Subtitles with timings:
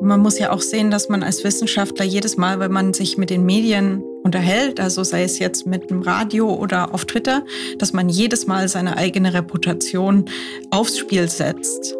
[0.00, 3.30] Man muss ja auch sehen, dass man als Wissenschaftler jedes Mal, wenn man sich mit
[3.30, 7.44] den Medien unterhält, also sei es jetzt mit dem Radio oder auf Twitter,
[7.78, 10.26] dass man jedes Mal seine eigene Reputation
[10.70, 11.96] aufs Spiel setzt.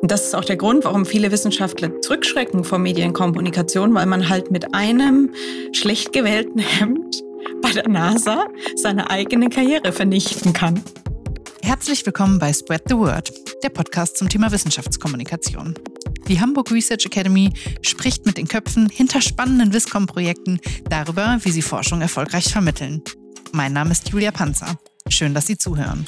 [0.00, 4.50] Und das ist auch der Grund, warum viele Wissenschaftler zurückschrecken vor Medienkommunikation, weil man halt
[4.50, 5.34] mit einem
[5.72, 7.22] schlecht gewählten Hemd
[7.60, 8.46] bei der NASA
[8.76, 10.82] seine eigene Karriere vernichten kann.
[11.60, 13.30] Herzlich willkommen bei Spread the Word,
[13.62, 15.74] der Podcast zum Thema Wissenschaftskommunikation.
[16.28, 17.52] Die Hamburg Research Academy
[17.82, 23.02] spricht mit den Köpfen hinter spannenden Wiscom-Projekten darüber, wie sie Forschung erfolgreich vermitteln.
[23.52, 24.78] Mein Name ist Julia Panzer.
[25.08, 26.06] Schön, dass Sie zuhören.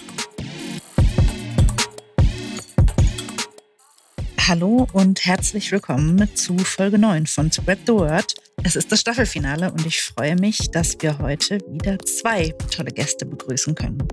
[4.47, 8.35] Hallo und herzlich willkommen zu Folge 9 von Spread the Word.
[8.63, 13.27] Es ist das Staffelfinale und ich freue mich, dass wir heute wieder zwei tolle Gäste
[13.27, 14.07] begrüßen können.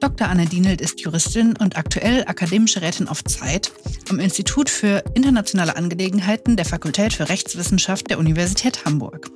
[0.00, 0.28] Dr.
[0.28, 3.70] Anne Dienelt ist Juristin und aktuell akademische Rätin auf Zeit
[4.08, 9.30] am Institut für internationale Angelegenheiten der Fakultät für Rechtswissenschaft der Universität Hamburg.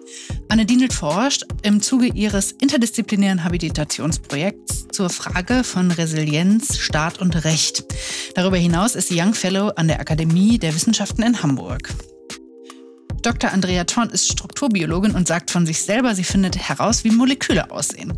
[0.48, 7.84] Anne Dienelt forscht im Zuge ihres interdisziplinären Habilitationsprojekts zur Frage von Resilienz, Staat und Recht.
[8.34, 11.90] Darüber hinaus ist sie Young Fellow an der Akademie der Wissenschaften in Hamburg.
[13.20, 13.52] Dr.
[13.52, 18.14] Andrea Thorn ist Strukturbiologin und sagt von sich selber, sie findet heraus, wie Moleküle aussehen.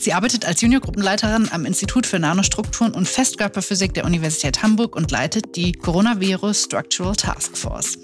[0.00, 5.56] Sie arbeitet als Juniorgruppenleiterin am Institut für Nanostrukturen und Festkörperphysik der Universität Hamburg und leitet
[5.56, 7.98] die Coronavirus Structural Task Force.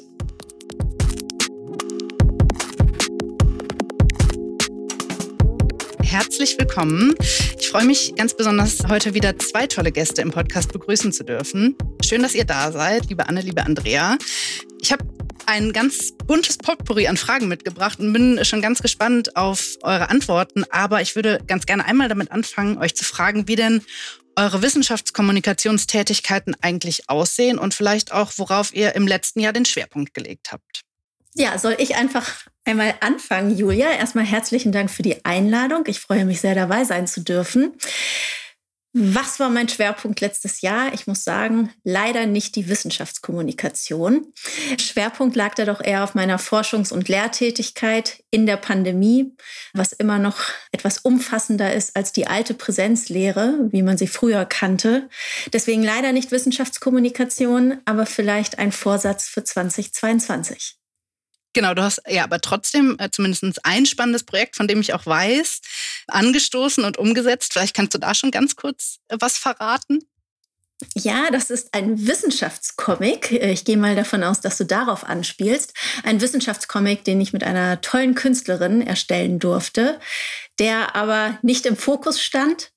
[6.03, 7.15] Herzlich willkommen.
[7.61, 11.77] Ich freue mich ganz besonders, heute wieder zwei tolle Gäste im Podcast begrüßen zu dürfen.
[12.05, 14.19] Schön, dass ihr da seid, liebe Anne, liebe Andrea.
[14.83, 15.05] Ich habe
[15.47, 20.65] ein ganz buntes Potpourri an Fragen mitgebracht und bin schon ganz gespannt auf eure Antworten.
[20.71, 23.83] Aber ich würde ganz gerne einmal damit anfangen, euch zu fragen, wie denn
[24.37, 30.53] eure Wissenschaftskommunikationstätigkeiten eigentlich aussehen und vielleicht auch, worauf ihr im letzten Jahr den Schwerpunkt gelegt
[30.53, 30.83] habt.
[31.37, 33.91] Ja, soll ich einfach einmal anfangen, Julia?
[33.91, 35.85] Erstmal herzlichen Dank für die Einladung.
[35.89, 37.73] Ich freue mich sehr, dabei sein zu dürfen.
[38.97, 40.95] Was war mein Schwerpunkt letztes Jahr?
[40.95, 44.33] Ich muss sagen, leider nicht die Wissenschaftskommunikation.
[44.81, 49.35] Schwerpunkt lag da doch eher auf meiner Forschungs- und Lehrtätigkeit in der Pandemie,
[49.73, 50.39] was immer noch
[50.71, 55.09] etwas umfassender ist als die alte Präsenzlehre, wie man sie früher kannte.
[55.53, 60.79] Deswegen leider nicht Wissenschaftskommunikation, aber vielleicht ein Vorsatz für 2022.
[61.55, 65.07] Genau, du hast ja aber trotzdem äh, zumindest ein spannendes Projekt, von dem ich auch
[65.07, 65.61] weiß,
[66.09, 67.53] angestoßen und umgesetzt.
[67.53, 70.01] Vielleicht kannst du da schon ganz kurz äh, was verraten.
[70.97, 73.31] Ja, das ist ein Wissenschaftscomic.
[73.31, 75.73] Ich gehe mal davon aus, dass du darauf anspielst.
[76.03, 80.01] Ein Wissenschaftscomic, den ich mit einer tollen Künstlerin erstellen durfte,
[80.59, 82.73] der aber nicht im Fokus stand,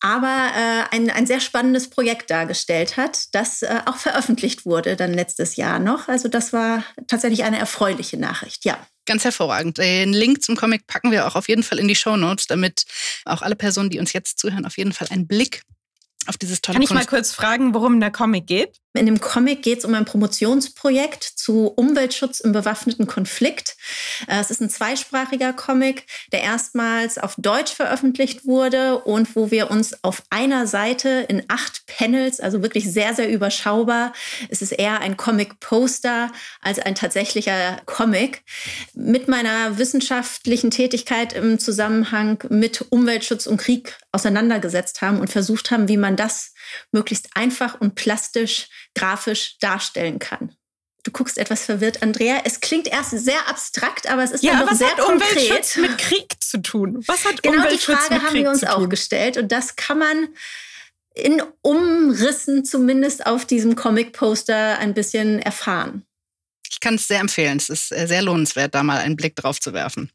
[0.00, 5.12] aber äh, ein, ein sehr spannendes Projekt dargestellt hat, das äh, auch veröffentlicht wurde dann
[5.12, 6.08] letztes Jahr noch.
[6.08, 8.78] Also das war tatsächlich eine erfreuliche Nachricht, ja.
[9.06, 9.78] Ganz hervorragend.
[9.78, 12.84] Den Link zum Comic packen wir auch auf jeden Fall in die Show Notes, damit
[13.24, 15.62] auch alle Personen, die uns jetzt zuhören, auf jeden Fall einen Blick
[16.26, 18.78] auf dieses tolle Kann ich mal kurz fragen, worum der Comic geht?
[18.92, 23.76] In dem Comic geht es um ein Promotionsprojekt zu Umweltschutz im bewaffneten Konflikt.
[24.26, 29.70] Äh, es ist ein zweisprachiger Comic, der erstmals auf Deutsch veröffentlicht wurde und wo wir
[29.70, 34.12] uns auf einer Seite in acht Panels, also wirklich sehr, sehr überschaubar,
[34.48, 38.42] es ist eher ein Comic-Poster als ein tatsächlicher Comic,
[38.94, 45.88] mit meiner wissenschaftlichen Tätigkeit im Zusammenhang mit Umweltschutz und Krieg auseinandergesetzt haben und versucht haben,
[45.88, 46.54] wie man das
[46.92, 50.56] möglichst einfach und plastisch, grafisch darstellen kann.
[51.02, 52.42] Du guckst etwas verwirrt, Andrea.
[52.44, 55.76] Es klingt erst sehr abstrakt, aber es ist ja, dann doch was sehr hat Umweltschutz
[55.76, 57.02] mit Krieg zu tun?
[57.06, 60.28] Was hat genau Umweltschutz die Frage haben wir uns auch gestellt und das kann man
[61.14, 66.04] in Umrissen zumindest auf diesem Comic-Poster ein bisschen erfahren.
[66.70, 67.56] Ich kann es sehr empfehlen.
[67.58, 70.10] Es ist äh, sehr lohnenswert, da mal einen Blick drauf zu werfen.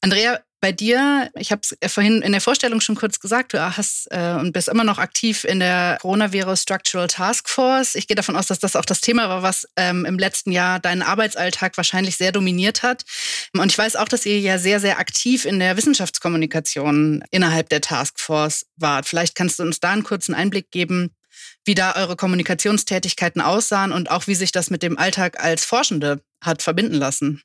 [0.00, 4.08] Andrea, bei dir, ich habe es vorhin in der Vorstellung schon kurz gesagt, du hast
[4.10, 7.94] äh, und bist immer noch aktiv in der Coronavirus Structural Task Force.
[7.94, 10.78] Ich gehe davon aus, dass das auch das Thema war, was ähm, im letzten Jahr
[10.78, 13.04] deinen Arbeitsalltag wahrscheinlich sehr dominiert hat.
[13.56, 17.80] Und ich weiß auch, dass ihr ja sehr, sehr aktiv in der Wissenschaftskommunikation innerhalb der
[17.80, 19.06] Task Force wart.
[19.06, 21.14] Vielleicht kannst du uns da einen kurzen Einblick geben,
[21.64, 26.22] wie da eure Kommunikationstätigkeiten aussahen und auch wie sich das mit dem Alltag als Forschende
[26.42, 27.42] hat verbinden lassen.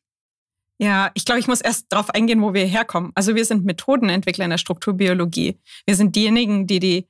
[0.77, 3.11] Ja, ich glaube, ich muss erst darauf eingehen, wo wir herkommen.
[3.15, 5.57] Also wir sind Methodenentwickler in der Strukturbiologie.
[5.85, 7.07] Wir sind diejenigen, die die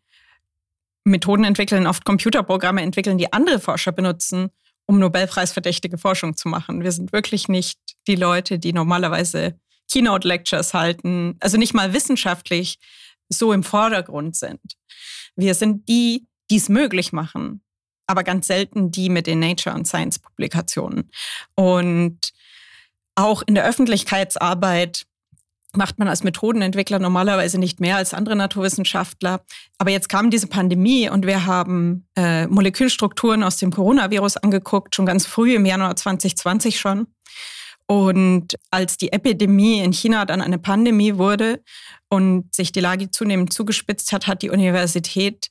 [1.04, 4.50] Methoden entwickeln, oft Computerprogramme entwickeln, die andere Forscher benutzen,
[4.86, 6.84] um Nobelpreisverdächtige Forschung zu machen.
[6.84, 9.60] Wir sind wirklich nicht die Leute, die normalerweise
[9.92, 12.80] Keynote-Lectures halten, also nicht mal wissenschaftlich
[13.30, 14.62] so im Vordergrund sind.
[15.36, 17.64] Wir sind die, die es möglich machen,
[18.08, 21.12] aber ganz selten die mit den Nature- und Science-Publikationen.
[21.56, 22.34] Und
[23.16, 25.06] auch in der Öffentlichkeitsarbeit
[25.78, 29.42] macht man als Methodenentwickler normalerweise nicht mehr als andere Naturwissenschaftler.
[29.78, 35.06] Aber jetzt kam diese Pandemie und wir haben äh, Molekülstrukturen aus dem Coronavirus angeguckt, schon
[35.06, 37.08] ganz früh im Januar 2020 schon.
[37.88, 41.62] Und als die Epidemie in China dann eine Pandemie wurde
[42.10, 45.50] und sich die Lage zunehmend zugespitzt hat, hat die Universität,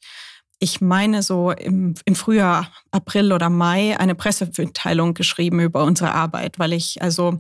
[0.59, 6.59] ich meine so im, im Frühjahr, April oder Mai, eine Pressemitteilung geschrieben über unsere Arbeit,
[6.59, 7.39] weil ich also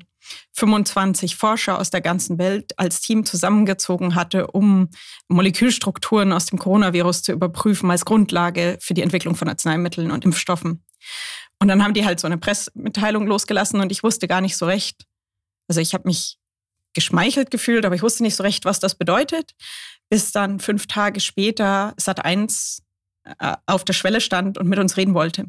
[0.53, 4.88] 25 Forscher aus der ganzen Welt als Team zusammengezogen hatte, um
[5.29, 10.85] Molekülstrukturen aus dem Coronavirus zu überprüfen als Grundlage für die Entwicklung von Arzneimitteln und Impfstoffen.
[11.61, 14.67] Und dann haben die halt so eine Pressemitteilung losgelassen und ich wusste gar nicht so
[14.67, 15.06] recht.
[15.69, 16.38] Also ich habe mich
[16.94, 19.53] geschmeichelt gefühlt, aber ich wusste nicht so recht, was das bedeutet,
[20.09, 22.81] bis dann fünf Tage später Sat1
[23.25, 25.47] äh, auf der Schwelle stand und mit uns reden wollte.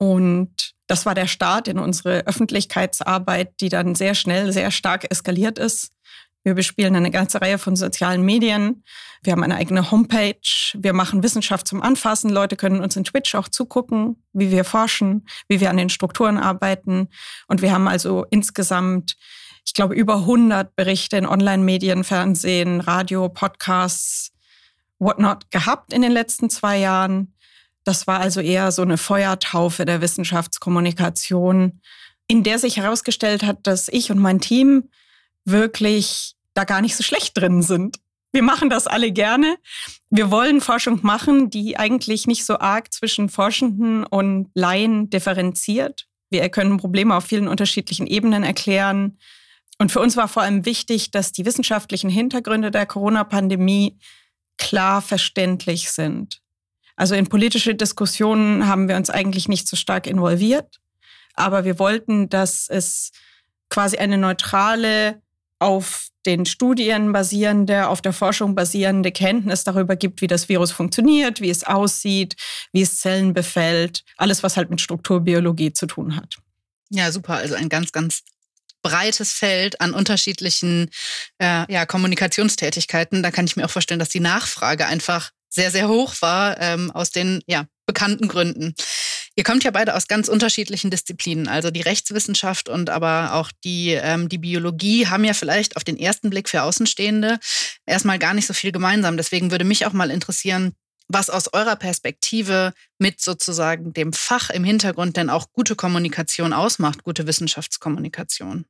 [0.00, 5.58] Und das war der Start in unsere Öffentlichkeitsarbeit, die dann sehr schnell, sehr stark eskaliert
[5.58, 5.92] ist.
[6.42, 8.82] Wir bespielen eine ganze Reihe von sozialen Medien.
[9.22, 10.40] Wir haben eine eigene Homepage.
[10.72, 12.30] Wir machen Wissenschaft zum Anfassen.
[12.30, 16.38] Leute können uns in Twitch auch zugucken, wie wir forschen, wie wir an den Strukturen
[16.38, 17.08] arbeiten.
[17.46, 19.16] Und wir haben also insgesamt,
[19.66, 24.32] ich glaube, über 100 Berichte in Online-Medien, Fernsehen, Radio, Podcasts,
[24.98, 27.34] whatnot gehabt in den letzten zwei Jahren.
[27.84, 31.80] Das war also eher so eine Feuertaufe der Wissenschaftskommunikation,
[32.26, 34.90] in der sich herausgestellt hat, dass ich und mein Team
[35.44, 37.96] wirklich da gar nicht so schlecht drin sind.
[38.32, 39.56] Wir machen das alle gerne.
[40.10, 46.06] Wir wollen Forschung machen, die eigentlich nicht so arg zwischen Forschenden und Laien differenziert.
[46.30, 49.18] Wir können Probleme auf vielen unterschiedlichen Ebenen erklären.
[49.78, 53.98] Und für uns war vor allem wichtig, dass die wissenschaftlichen Hintergründe der Corona-Pandemie
[54.58, 56.40] klar verständlich sind.
[57.00, 60.80] Also in politische Diskussionen haben wir uns eigentlich nicht so stark involviert,
[61.32, 63.12] aber wir wollten, dass es
[63.70, 65.22] quasi eine neutrale,
[65.60, 71.40] auf den Studien basierende, auf der Forschung basierende Kenntnis darüber gibt, wie das Virus funktioniert,
[71.40, 72.36] wie es aussieht,
[72.70, 76.36] wie es Zellen befällt, alles, was halt mit Strukturbiologie zu tun hat.
[76.90, 77.36] Ja, super.
[77.36, 78.24] Also ein ganz, ganz
[78.82, 80.90] breites Feld an unterschiedlichen
[81.38, 83.22] äh, ja, Kommunikationstätigkeiten.
[83.22, 86.90] Da kann ich mir auch vorstellen, dass die Nachfrage einfach sehr, sehr hoch war, ähm,
[86.90, 88.74] aus den ja, bekannten Gründen.
[89.36, 93.90] Ihr kommt ja beide aus ganz unterschiedlichen Disziplinen, also die Rechtswissenschaft und aber auch die,
[93.90, 97.38] ähm, die Biologie haben ja vielleicht auf den ersten Blick für Außenstehende
[97.86, 99.16] erstmal gar nicht so viel gemeinsam.
[99.16, 100.74] Deswegen würde mich auch mal interessieren,
[101.08, 107.02] was aus eurer Perspektive mit sozusagen dem Fach im Hintergrund denn auch gute Kommunikation ausmacht,
[107.02, 108.64] gute Wissenschaftskommunikation.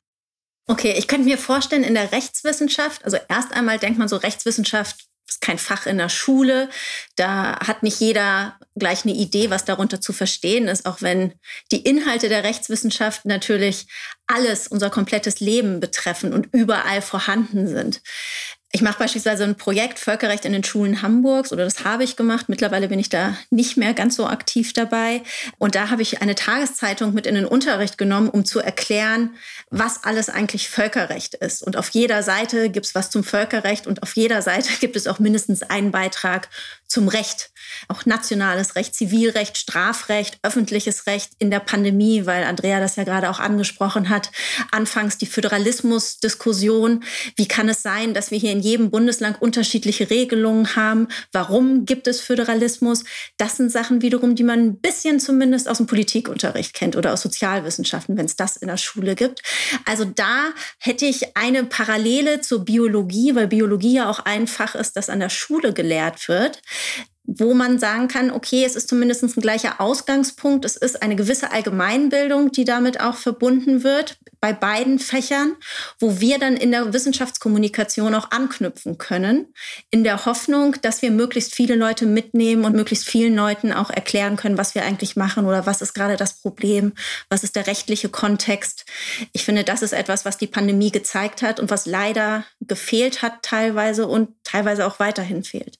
[0.66, 5.09] Okay, ich könnte mir vorstellen, in der Rechtswissenschaft, also erst einmal denkt man so, Rechtswissenschaft
[5.30, 6.68] ist kein Fach in der Schule.
[7.16, 11.34] Da hat nicht jeder gleich eine Idee, was darunter zu verstehen ist, auch wenn
[11.70, 13.86] die Inhalte der Rechtswissenschaft natürlich
[14.26, 18.02] alles, unser komplettes Leben betreffen und überall vorhanden sind.
[18.72, 22.48] Ich mache beispielsweise ein Projekt Völkerrecht in den Schulen Hamburgs oder das habe ich gemacht.
[22.48, 25.22] Mittlerweile bin ich da nicht mehr ganz so aktiv dabei.
[25.58, 29.34] Und da habe ich eine Tageszeitung mit in den Unterricht genommen, um zu erklären,
[29.70, 31.64] was alles eigentlich Völkerrecht ist.
[31.64, 35.08] Und auf jeder Seite gibt es was zum Völkerrecht und auf jeder Seite gibt es
[35.08, 36.48] auch mindestens einen Beitrag
[36.86, 37.50] zum Recht.
[37.88, 43.30] Auch nationales Recht, Zivilrecht, Strafrecht, öffentliches Recht in der Pandemie, weil Andrea das ja gerade
[43.30, 44.30] auch angesprochen hat.
[44.70, 47.04] Anfangs die Föderalismusdiskussion.
[47.36, 51.08] Wie kann es sein, dass wir hier in jedem Bundesland unterschiedliche Regelungen haben?
[51.32, 53.04] Warum gibt es Föderalismus?
[53.36, 57.22] Das sind Sachen wiederum, die man ein bisschen zumindest aus dem Politikunterricht kennt oder aus
[57.22, 59.42] Sozialwissenschaften, wenn es das in der Schule gibt.
[59.84, 64.96] Also da hätte ich eine Parallele zur Biologie, weil Biologie ja auch ein Fach ist,
[64.96, 66.60] das an der Schule gelehrt wird
[67.32, 71.52] wo man sagen kann, okay, es ist zumindest ein gleicher Ausgangspunkt, es ist eine gewisse
[71.52, 75.54] Allgemeinbildung, die damit auch verbunden wird bei beiden Fächern,
[76.00, 79.54] wo wir dann in der Wissenschaftskommunikation auch anknüpfen können,
[79.90, 84.36] in der Hoffnung, dass wir möglichst viele Leute mitnehmen und möglichst vielen Leuten auch erklären
[84.36, 86.94] können, was wir eigentlich machen oder was ist gerade das Problem,
[87.28, 88.86] was ist der rechtliche Kontext.
[89.32, 93.42] Ich finde, das ist etwas, was die Pandemie gezeigt hat und was leider gefehlt hat
[93.42, 95.79] teilweise und teilweise auch weiterhin fehlt.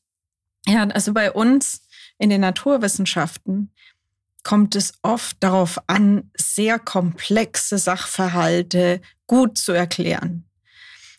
[0.67, 1.83] Ja, also bei uns
[2.19, 3.73] in den Naturwissenschaften
[4.43, 10.45] kommt es oft darauf an, sehr komplexe Sachverhalte gut zu erklären.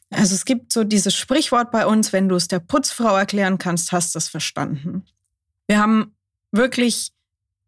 [0.10, 3.92] Also es gibt so dieses Sprichwort bei uns, wenn du es der Putzfrau erklären kannst,
[3.92, 5.06] hast du es verstanden.
[5.68, 6.16] Wir haben
[6.52, 7.14] wirklich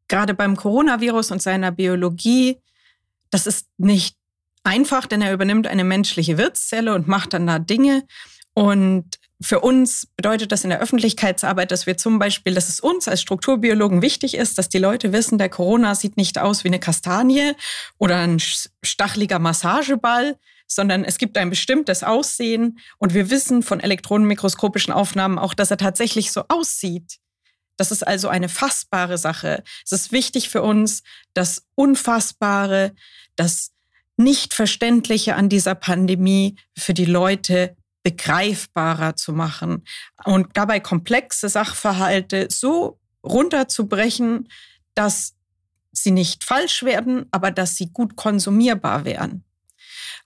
[0.08, 2.60] gerade beim Coronavirus und seiner Biologie,
[3.30, 4.18] das ist nicht
[4.64, 8.04] einfach, denn er übernimmt eine menschliche Wirtszelle und macht dann da Dinge.
[8.54, 13.08] Und für uns bedeutet das in der Öffentlichkeitsarbeit, dass wir zum Beispiel, dass es uns
[13.08, 16.80] als Strukturbiologen wichtig ist, dass die Leute wissen, der Corona sieht nicht aus wie eine
[16.80, 17.54] Kastanie
[17.98, 24.94] oder ein stacheliger Massageball, sondern es gibt ein bestimmtes Aussehen und wir wissen von elektronenmikroskopischen
[24.94, 27.20] Aufnahmen auch, dass er tatsächlich so aussieht.
[27.76, 29.64] Das ist also eine fassbare Sache.
[29.84, 32.94] Es ist wichtig für uns, das Unfassbare,
[33.36, 33.72] das
[34.16, 39.86] Nichtverständliche an dieser Pandemie für die Leute begreifbarer zu machen
[40.26, 44.50] und dabei komplexe Sachverhalte so runterzubrechen,
[44.94, 45.36] dass
[45.94, 49.46] sie nicht falsch werden, aber dass sie gut konsumierbar werden.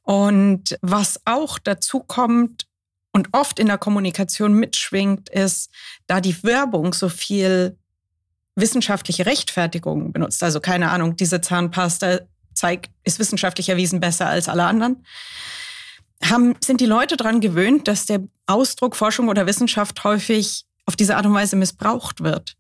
[0.02, 2.68] Und was auch dazu kommt
[3.12, 5.70] und oft in der Kommunikation mitschwingt, ist,
[6.08, 7.78] da die Werbung so viel
[8.56, 10.42] wissenschaftliche Rechtfertigung benutzt.
[10.42, 12.22] Also keine Ahnung, diese Zahnpasta
[12.54, 15.06] zeigt, ist wissenschaftlich erwiesen besser als alle anderen
[16.24, 21.18] haben, sind die Leute daran gewöhnt, dass der Ausdruck Forschung oder Wissenschaft häufig auf diese
[21.18, 22.56] Art und Weise missbraucht wird.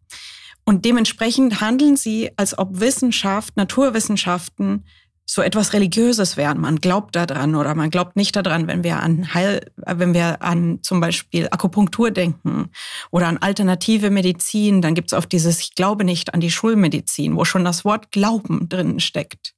[0.65, 4.83] Und dementsprechend handeln sie, als ob Wissenschaft, Naturwissenschaften
[5.29, 6.59] so etwas Religiöses wären.
[6.59, 10.79] Man glaubt daran oder man glaubt nicht daran, wenn wir an Heil, wenn wir an
[10.81, 12.69] zum Beispiel Akupunktur denken
[13.11, 17.35] oder an alternative Medizin, dann gibt es oft dieses Ich glaube nicht an die Schulmedizin,
[17.35, 19.53] wo schon das Wort Glauben drin steckt.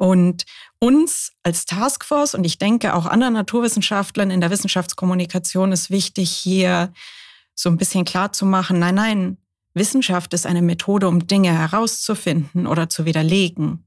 [0.00, 0.46] Und
[0.78, 6.90] uns als Taskforce und ich denke auch anderen Naturwissenschaftlern in der Wissenschaftskommunikation ist wichtig, hier
[7.54, 9.36] so ein bisschen klar zu machen, nein, nein,
[9.74, 13.84] Wissenschaft ist eine Methode, um Dinge herauszufinden oder zu widerlegen.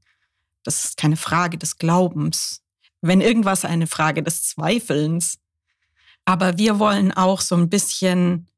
[0.62, 2.62] Das ist keine Frage des Glaubens.
[3.01, 5.39] Wenn irgendwas eine Frage des Zweifelns.
[6.25, 8.50] Aber wir wollen auch so ein bisschen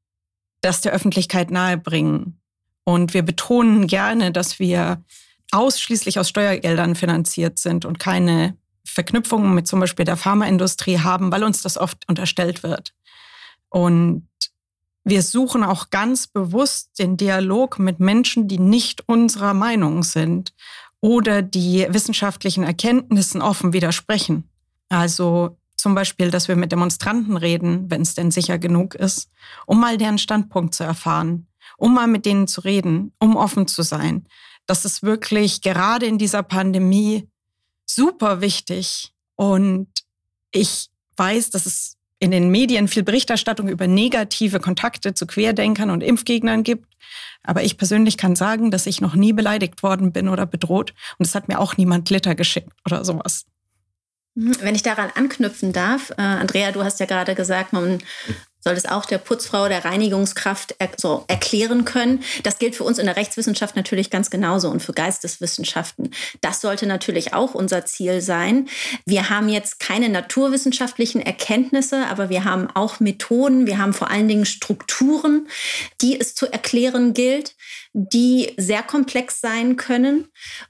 [0.59, 2.37] das der Öffentlichkeit nahebringen.
[2.83, 5.01] Und wir betonen gerne, dass wir
[5.51, 11.43] ausschließlich aus Steuergeldern finanziert sind und keine Verknüpfungen mit zum Beispiel der Pharmaindustrie haben, weil
[11.43, 12.93] uns das oft unterstellt wird.
[13.69, 14.27] Und
[15.03, 20.53] wir suchen auch ganz bewusst den Dialog mit Menschen, die nicht unserer Meinung sind
[20.99, 24.49] oder die wissenschaftlichen Erkenntnissen offen widersprechen.
[24.89, 29.29] Also zum Beispiel, dass wir mit Demonstranten reden, wenn es denn sicher genug ist,
[29.67, 31.47] um mal deren Standpunkt zu erfahren,
[31.77, 34.25] um mal mit denen zu reden, um offen zu sein
[34.67, 37.27] das ist wirklich gerade in dieser Pandemie
[37.85, 39.13] super wichtig.
[39.35, 39.87] Und
[40.51, 46.01] ich weiß, dass es in den Medien viel Berichterstattung über negative Kontakte zu Querdenkern und
[46.01, 46.93] Impfgegnern gibt.
[47.43, 50.93] Aber ich persönlich kann sagen, dass ich noch nie beleidigt worden bin oder bedroht.
[51.17, 53.45] Und es hat mir auch niemand Glitter geschickt oder sowas.
[54.33, 57.99] Wenn ich daran anknüpfen darf, äh, Andrea, du hast ja gerade gesagt, man
[58.67, 62.23] soll es auch der Putzfrau, der Reinigungskraft er so erklären können.
[62.41, 66.09] Das gilt für uns in der Rechtswissenschaft natürlich ganz genauso und für Geisteswissenschaften.
[66.41, 68.67] Das sollte natürlich auch unser Ziel sein.
[69.05, 74.27] Wir haben jetzt keine naturwissenschaftlichen Erkenntnisse, aber wir haben auch Methoden, wir haben vor allen
[74.27, 75.47] Dingen Strukturen,
[76.01, 77.55] die es zu erklären gilt
[77.97, 80.27] die sehr komplex sein können.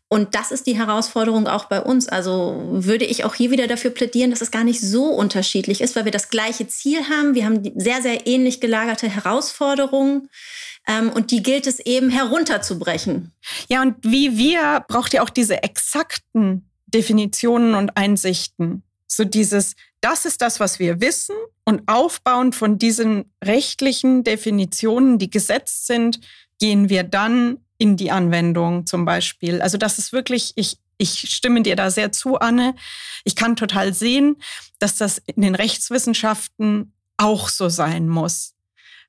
[0.10, 2.08] Und das ist die Herausforderung auch bei uns.
[2.08, 5.96] Also würde ich auch hier wieder dafür plädieren, dass es gar nicht so unterschiedlich ist,
[5.96, 7.34] weil wir das gleiche Ziel haben.
[7.34, 10.29] Wir haben sehr, sehr ähnlich gelagerte Herausforderungen.
[10.88, 13.32] Ähm, und die gilt es eben herunterzubrechen.
[13.70, 18.84] Ja, und wie wir braucht ihr auch diese exakten Definitionen und Einsichten.
[19.08, 21.36] So dieses, das ist das, was wir wissen.
[21.63, 26.20] Und aufbauend von diesen rechtlichen Definitionen, die gesetzt sind,
[26.59, 29.62] gehen wir dann in die Anwendung zum Beispiel.
[29.62, 32.75] Also das ist wirklich, ich, ich stimme dir da sehr zu, Anne.
[33.24, 34.38] Ich kann total sehen,
[34.79, 38.54] dass das in den Rechtswissenschaften auch so sein muss.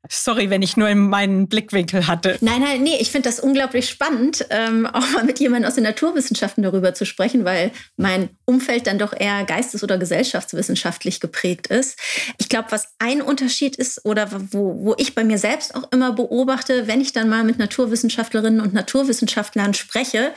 [0.08, 2.38] Sorry, wenn ich nur in meinen Blickwinkel hatte.
[2.40, 5.84] Nein, nein, nee, ich finde das unglaublich spannend, ähm, auch mal mit jemandem aus den
[5.84, 11.98] Naturwissenschaften darüber zu sprechen, weil mein Umfeld dann doch eher geistes- oder gesellschaftswissenschaftlich geprägt ist.
[12.38, 16.12] Ich glaube, was ein Unterschied ist oder wo, wo ich bei mir selbst auch immer
[16.12, 20.32] beobachte, wenn ich dann mal mit Naturwissenschaftlerinnen und Naturwissenschaftlern spreche,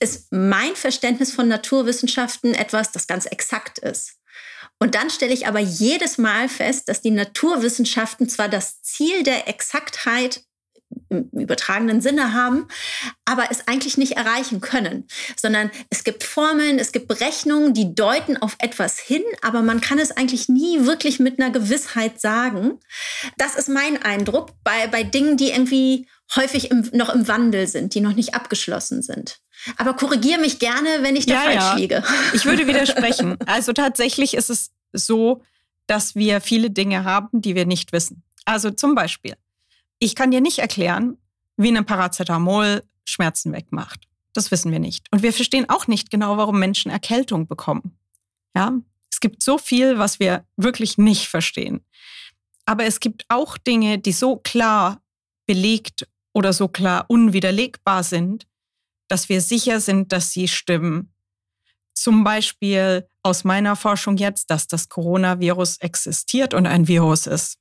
[0.00, 4.21] ist mein Verständnis von Naturwissenschaften etwas, das ganz exakt ist.
[4.82, 9.46] Und dann stelle ich aber jedes Mal fest, dass die Naturwissenschaften zwar das Ziel der
[9.46, 10.42] Exaktheit
[11.08, 12.66] im übertragenen Sinne haben,
[13.24, 18.36] aber es eigentlich nicht erreichen können, sondern es gibt Formeln, es gibt Berechnungen, die deuten
[18.36, 22.80] auf etwas hin, aber man kann es eigentlich nie wirklich mit einer Gewissheit sagen.
[23.38, 27.94] Das ist mein Eindruck bei, bei Dingen, die irgendwie häufig im, noch im Wandel sind,
[27.94, 29.38] die noch nicht abgeschlossen sind.
[29.76, 31.74] Aber korrigiere mich gerne, wenn ich da ja, falsch ja.
[31.74, 32.04] liege.
[32.32, 33.36] Ich würde widersprechen.
[33.46, 35.42] Also tatsächlich ist es so,
[35.86, 38.22] dass wir viele Dinge haben, die wir nicht wissen.
[38.44, 39.34] Also zum Beispiel,
[39.98, 41.18] ich kann dir nicht erklären,
[41.56, 44.08] wie eine Paracetamol Schmerzen wegmacht.
[44.32, 45.06] Das wissen wir nicht.
[45.10, 47.98] Und wir verstehen auch nicht genau, warum Menschen Erkältung bekommen.
[48.54, 48.72] Ja,
[49.10, 51.84] es gibt so viel, was wir wirklich nicht verstehen.
[52.64, 55.02] Aber es gibt auch Dinge, die so klar
[55.46, 58.46] belegt oder so klar unwiderlegbar sind,
[59.08, 61.12] dass wir sicher sind, dass sie stimmen.
[61.94, 67.58] Zum Beispiel aus meiner Forschung jetzt, dass das Coronavirus existiert und ein Virus ist.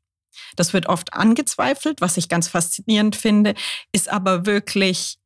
[0.56, 3.54] Das wird oft angezweifelt, was ich ganz faszinierend finde,
[3.92, 5.18] ist aber wirklich,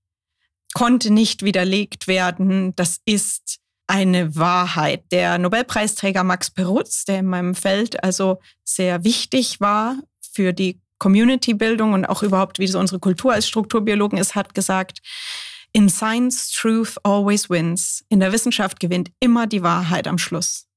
[0.74, 2.76] konnte nicht widerlegt werden.
[2.76, 5.04] Das ist eine Wahrheit.
[5.12, 9.98] Der Nobelpreisträger Max Perutz, der in meinem Feld also sehr wichtig war
[10.34, 15.02] für die Community-Bildung und auch überhaupt, wie so unsere Kultur als Strukturbiologen ist, hat gesagt,
[15.76, 18.06] in Science, Truth always wins.
[18.08, 20.68] In der Wissenschaft gewinnt immer die Wahrheit am Schluss.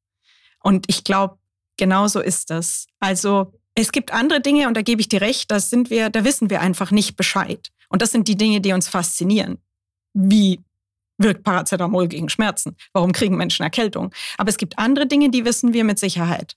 [0.60, 1.38] Und ich glaube,
[1.76, 2.88] genauso ist das.
[2.98, 6.24] Also es gibt andere Dinge, und da gebe ich dir recht, da sind wir, da
[6.24, 7.68] wissen wir einfach nicht Bescheid.
[7.88, 9.58] Und das sind die Dinge, die uns faszinieren.
[10.14, 10.60] Wie
[11.16, 12.76] wirkt Paracetamol gegen Schmerzen?
[12.92, 14.12] Warum kriegen Menschen Erkältung?
[14.36, 16.56] Aber es gibt andere Dinge, die wissen wir mit Sicherheit.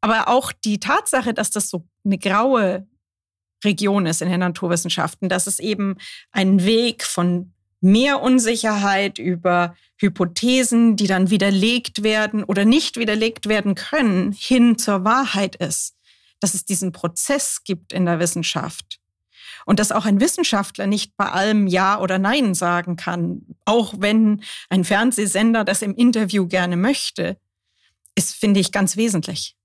[0.00, 2.86] Aber auch die Tatsache, dass das so eine graue
[3.64, 5.96] Region ist in den Naturwissenschaften, dass es eben
[6.30, 13.74] ein Weg von mehr Unsicherheit über Hypothesen, die dann widerlegt werden oder nicht widerlegt werden
[13.74, 15.94] können, hin zur Wahrheit ist.
[16.40, 19.00] Dass es diesen Prozess gibt in der Wissenschaft.
[19.66, 24.42] Und dass auch ein Wissenschaftler nicht bei allem Ja oder Nein sagen kann, auch wenn
[24.68, 27.38] ein Fernsehsender das im Interview gerne möchte,
[28.14, 29.56] ist, finde ich, ganz wesentlich.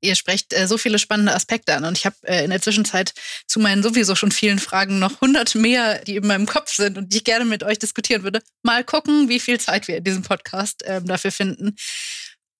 [0.00, 3.12] Ihr sprecht äh, so viele spannende Aspekte an und ich habe äh, in der Zwischenzeit
[3.46, 7.12] zu meinen sowieso schon vielen Fragen noch hundert mehr, die in meinem Kopf sind und
[7.12, 8.40] die ich gerne mit euch diskutieren würde.
[8.62, 11.76] Mal gucken, wie viel Zeit wir in diesem Podcast äh, dafür finden.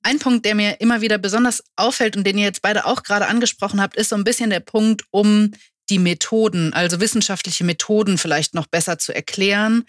[0.02, 3.26] Ein Punkt, der mir immer wieder besonders auffällt und den ihr jetzt beide auch gerade
[3.26, 5.52] angesprochen habt, ist so ein bisschen der Punkt um
[5.90, 9.84] die Methoden, also wissenschaftliche Methoden vielleicht noch besser zu erklären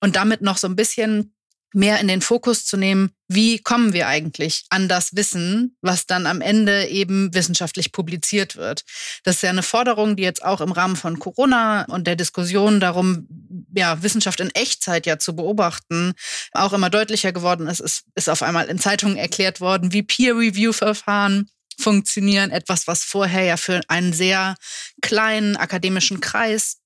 [0.00, 1.35] und damit noch so ein bisschen
[1.76, 6.26] mehr in den Fokus zu nehmen, wie kommen wir eigentlich an das Wissen, was dann
[6.26, 8.82] am Ende eben wissenschaftlich publiziert wird.
[9.24, 12.80] Das ist ja eine Forderung, die jetzt auch im Rahmen von Corona und der Diskussion
[12.80, 13.28] darum,
[13.74, 16.14] ja, Wissenschaft in Echtzeit ja zu beobachten,
[16.52, 17.80] auch immer deutlicher geworden ist.
[17.80, 22.52] Es ist auf einmal in Zeitungen erklärt worden, wie Peer-Review-Verfahren funktionieren.
[22.52, 24.54] Etwas, was vorher ja für einen sehr
[25.02, 26.78] kleinen akademischen Kreis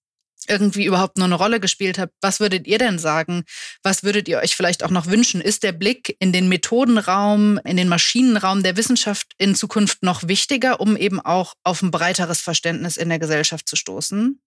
[0.48, 2.10] irgendwie überhaupt nur eine Rolle gespielt hat.
[2.20, 3.44] Was würdet ihr denn sagen?
[3.82, 5.40] Was würdet ihr euch vielleicht auch noch wünschen?
[5.40, 10.80] Ist der Blick in den Methodenraum, in den Maschinenraum der Wissenschaft in Zukunft noch wichtiger,
[10.80, 14.40] um eben auch auf ein breiteres Verständnis in der Gesellschaft zu stoßen?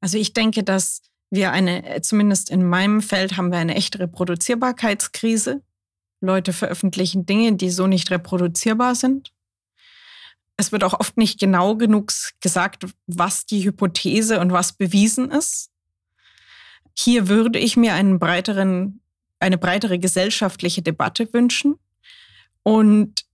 [0.00, 5.62] Also ich denke, dass wir eine, zumindest in meinem Feld haben wir eine echte Reproduzierbarkeitskrise.
[6.20, 9.32] Leute veröffentlichen Dinge, die so nicht reproduzierbar sind.
[10.56, 15.70] Es wird auch oft nicht genau genug gesagt, was die Hypothese und was bewiesen ist.
[16.94, 19.00] Hier würde ich mir einen breiteren,
[19.38, 21.78] eine breitere gesellschaftliche Debatte wünschen
[22.62, 23.26] und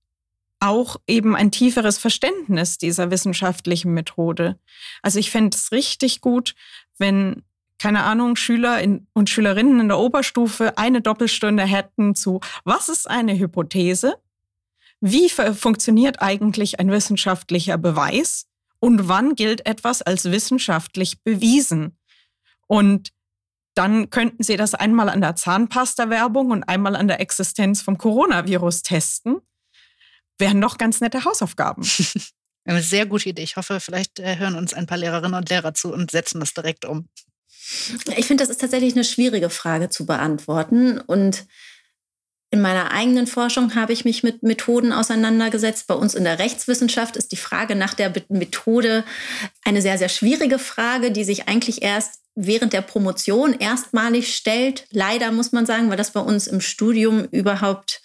[0.62, 4.58] auch eben ein tieferes Verständnis dieser wissenschaftlichen Methode.
[5.02, 6.54] Also ich fände es richtig gut,
[6.98, 7.42] wenn,
[7.78, 8.80] keine Ahnung, Schüler
[9.12, 14.16] und Schülerinnen in der Oberstufe eine Doppelstunde hätten zu, was ist eine Hypothese?
[15.04, 18.46] Wie funktioniert eigentlich ein wissenschaftlicher Beweis
[18.78, 21.98] und wann gilt etwas als wissenschaftlich bewiesen?
[22.68, 23.10] Und
[23.74, 28.84] dann könnten Sie das einmal an der Zahnpasta-Werbung und einmal an der Existenz vom Coronavirus
[28.84, 29.40] testen.
[30.38, 31.84] Wären doch ganz nette Hausaufgaben.
[32.64, 33.42] Eine sehr gute Idee.
[33.42, 36.54] Ich hoffe, vielleicht äh, hören uns ein paar Lehrerinnen und Lehrer zu und setzen das
[36.54, 37.08] direkt um.
[38.16, 41.00] Ich finde, das ist tatsächlich eine schwierige Frage zu beantworten.
[41.00, 41.44] Und
[42.52, 45.86] in meiner eigenen Forschung habe ich mich mit Methoden auseinandergesetzt.
[45.86, 49.04] Bei uns in der Rechtswissenschaft ist die Frage nach der Methode
[49.64, 54.86] eine sehr, sehr schwierige Frage, die sich eigentlich erst während der Promotion erstmalig stellt.
[54.90, 58.02] Leider muss man sagen, weil das bei uns im Studium überhaupt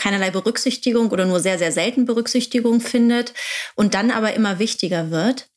[0.00, 3.34] keinerlei Berücksichtigung oder nur sehr, sehr selten Berücksichtigung findet
[3.74, 5.50] und dann aber immer wichtiger wird.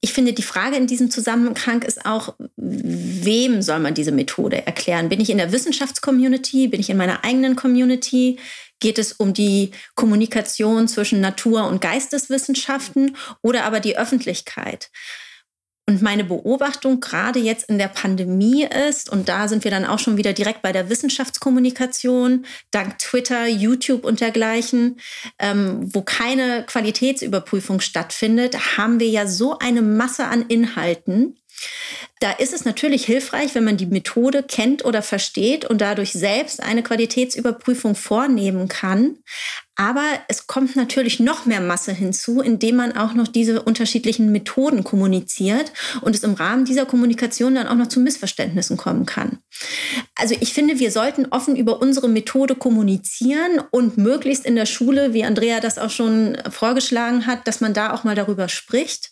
[0.00, 5.10] Ich finde, die Frage in diesem Zusammenhang ist auch, wem soll man diese Methode erklären?
[5.10, 6.68] Bin ich in der Wissenschaftscommunity?
[6.68, 8.38] Bin ich in meiner eigenen Community?
[8.80, 14.90] Geht es um die Kommunikation zwischen Natur- und Geisteswissenschaften oder aber die Öffentlichkeit?
[15.86, 19.98] Und meine Beobachtung gerade jetzt in der Pandemie ist, und da sind wir dann auch
[19.98, 24.98] schon wieder direkt bei der Wissenschaftskommunikation, dank Twitter, YouTube und dergleichen,
[25.38, 31.36] ähm, wo keine Qualitätsüberprüfung stattfindet, haben wir ja so eine Masse an Inhalten,
[32.20, 36.62] da ist es natürlich hilfreich, wenn man die Methode kennt oder versteht und dadurch selbst
[36.62, 39.18] eine Qualitätsüberprüfung vornehmen kann.
[39.76, 44.84] Aber es kommt natürlich noch mehr Masse hinzu, indem man auch noch diese unterschiedlichen Methoden
[44.84, 49.38] kommuniziert und es im Rahmen dieser Kommunikation dann auch noch zu Missverständnissen kommen kann.
[50.14, 55.12] Also ich finde, wir sollten offen über unsere Methode kommunizieren und möglichst in der Schule,
[55.12, 59.10] wie Andrea das auch schon vorgeschlagen hat, dass man da auch mal darüber spricht.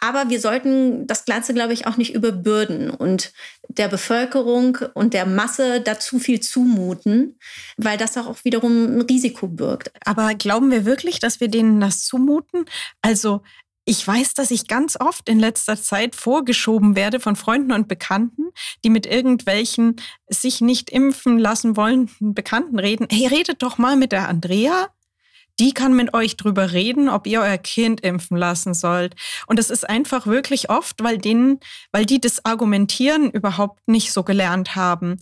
[0.00, 3.32] Aber wir sollten das Ganze, glaube ich, auch nicht überbürden und
[3.68, 7.38] der Bevölkerung und der Masse da zu viel zumuten,
[7.76, 9.90] weil das auch wiederum ein Risiko birgt.
[10.04, 12.64] Aber glauben wir wirklich, dass wir denen das zumuten?
[13.02, 13.42] Also
[13.84, 18.50] ich weiß, dass ich ganz oft in letzter Zeit vorgeschoben werde von Freunden und Bekannten,
[18.84, 19.96] die mit irgendwelchen
[20.28, 23.08] sich nicht impfen lassen wollenden Bekannten reden.
[23.10, 24.88] Hey, redet doch mal mit der Andrea
[25.60, 29.14] die kann mit euch drüber reden, ob ihr euer Kind impfen lassen sollt.
[29.46, 31.60] Und das ist einfach wirklich oft, weil denen,
[31.92, 35.20] weil die das Argumentieren überhaupt nicht so gelernt haben.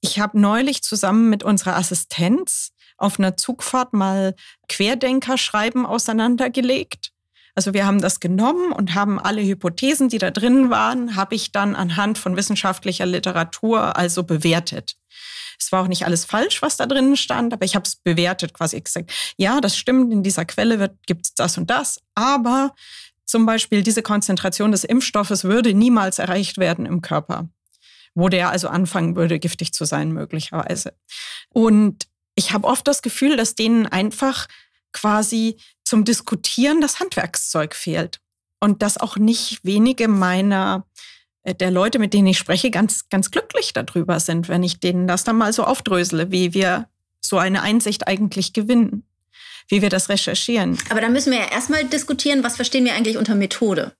[0.00, 4.34] Ich habe neulich zusammen mit unserer Assistenz auf einer Zugfahrt mal
[4.68, 7.12] Querdenkerschreiben auseinandergelegt.
[7.54, 11.52] Also wir haben das genommen und haben alle Hypothesen, die da drin waren, habe ich
[11.52, 14.96] dann anhand von wissenschaftlicher Literatur also bewertet.
[15.62, 18.54] Es war auch nicht alles falsch, was da drin stand, aber ich habe es bewertet,
[18.54, 22.74] quasi gesagt, ja, das stimmt, in dieser Quelle gibt es das und das, aber
[23.24, 27.48] zum Beispiel diese Konzentration des Impfstoffes würde niemals erreicht werden im Körper,
[28.14, 30.94] wo der also anfangen würde, giftig zu sein, möglicherweise.
[31.48, 34.48] Und ich habe oft das Gefühl, dass denen einfach
[34.92, 38.20] quasi zum Diskutieren das Handwerkszeug fehlt.
[38.60, 40.86] Und dass auch nicht wenige meiner
[41.44, 45.24] der Leute, mit denen ich spreche, ganz, ganz glücklich darüber sind, wenn ich denen das
[45.24, 46.88] dann mal so aufdrösele, wie wir
[47.20, 49.04] so eine Einsicht eigentlich gewinnen,
[49.68, 50.78] wie wir das recherchieren.
[50.90, 53.92] Aber da müssen wir ja erstmal diskutieren, was verstehen wir eigentlich unter Methode?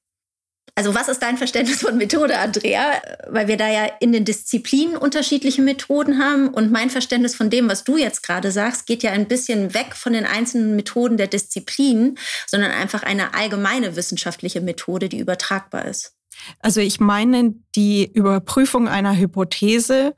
[0.74, 3.02] Also was ist dein Verständnis von Methode, Andrea?
[3.28, 7.68] Weil wir da ja in den Disziplinen unterschiedliche Methoden haben und mein Verständnis von dem,
[7.68, 11.26] was du jetzt gerade sagst, geht ja ein bisschen weg von den einzelnen Methoden der
[11.26, 16.14] Disziplinen, sondern einfach eine allgemeine wissenschaftliche Methode, die übertragbar ist.
[16.60, 20.14] Also ich meine die Überprüfung einer Hypothese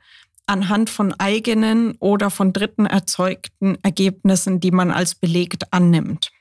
[0.47, 6.31] anhand von eigenen oder von Dritten erzeugten Ergebnissen, die man als belegt annimmt.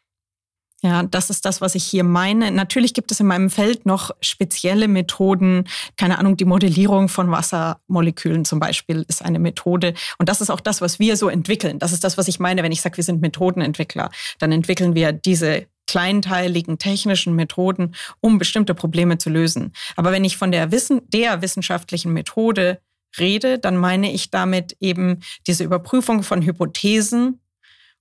[0.85, 2.51] Ja, das ist das, was ich hier meine.
[2.51, 5.65] Natürlich gibt es in meinem Feld noch spezielle Methoden.
[5.97, 9.95] Keine Ahnung, die Modellierung von Wassermolekülen zum Beispiel ist eine Methode.
[10.19, 11.79] Und das ist auch das, was wir so entwickeln.
[11.79, 14.11] Das ist das, was ich meine, wenn ich sage, wir sind Methodenentwickler.
[14.41, 19.73] Dann entwickeln wir diese kleinteiligen technischen Methoden, um bestimmte Probleme zu lösen.
[19.97, 22.81] Aber wenn ich von der, Wissen, der wissenschaftlichen Methode
[23.19, 27.41] rede, dann meine ich damit eben diese Überprüfung von Hypothesen,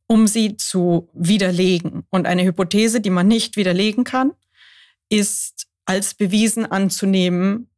[0.07, 2.03] um sie zu widerlegen.
[2.09, 4.31] Und eine Hypothese, die man nicht widerlegen kann,
[5.09, 7.69] ist als bewiesen anzunehmen,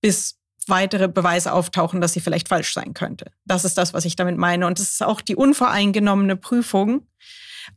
[0.00, 3.30] bis weitere Beweise auftauchen, dass sie vielleicht falsch sein könnte.
[3.44, 4.66] Das ist das, was ich damit meine.
[4.66, 7.06] Und es ist auch die unvoreingenommene Prüfung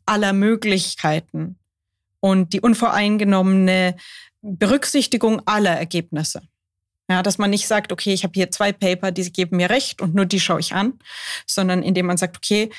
[0.06, 1.58] aller Möglichkeiten,
[2.22, 3.98] und die unvoreingenommene
[4.42, 6.42] Berücksichtigung aller Ergebnisse.
[7.10, 10.02] Ja, dass man nicht sagt, okay, ich habe hier zwei Paper, die geben mir recht
[10.02, 10.94] und nur die schaue ich an,
[11.46, 12.70] sondern indem man sagt, okay,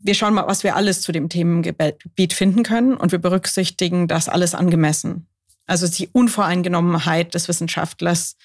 [0.00, 4.28] wir schauen mal, was wir alles zu dem Themengebiet finden können und wir berücksichtigen das
[4.28, 5.28] alles angemessen.
[5.66, 8.36] Also die Unvoreingenommenheit des Wissenschaftlers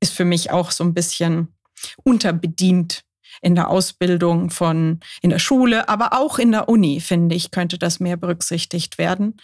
[0.00, 1.54] ist für mich auch so ein bisschen
[2.02, 3.04] unterbedient
[3.42, 7.78] in der Ausbildung von, in der Schule, aber auch in der Uni, finde ich, könnte
[7.78, 9.36] das mehr berücksichtigt werden.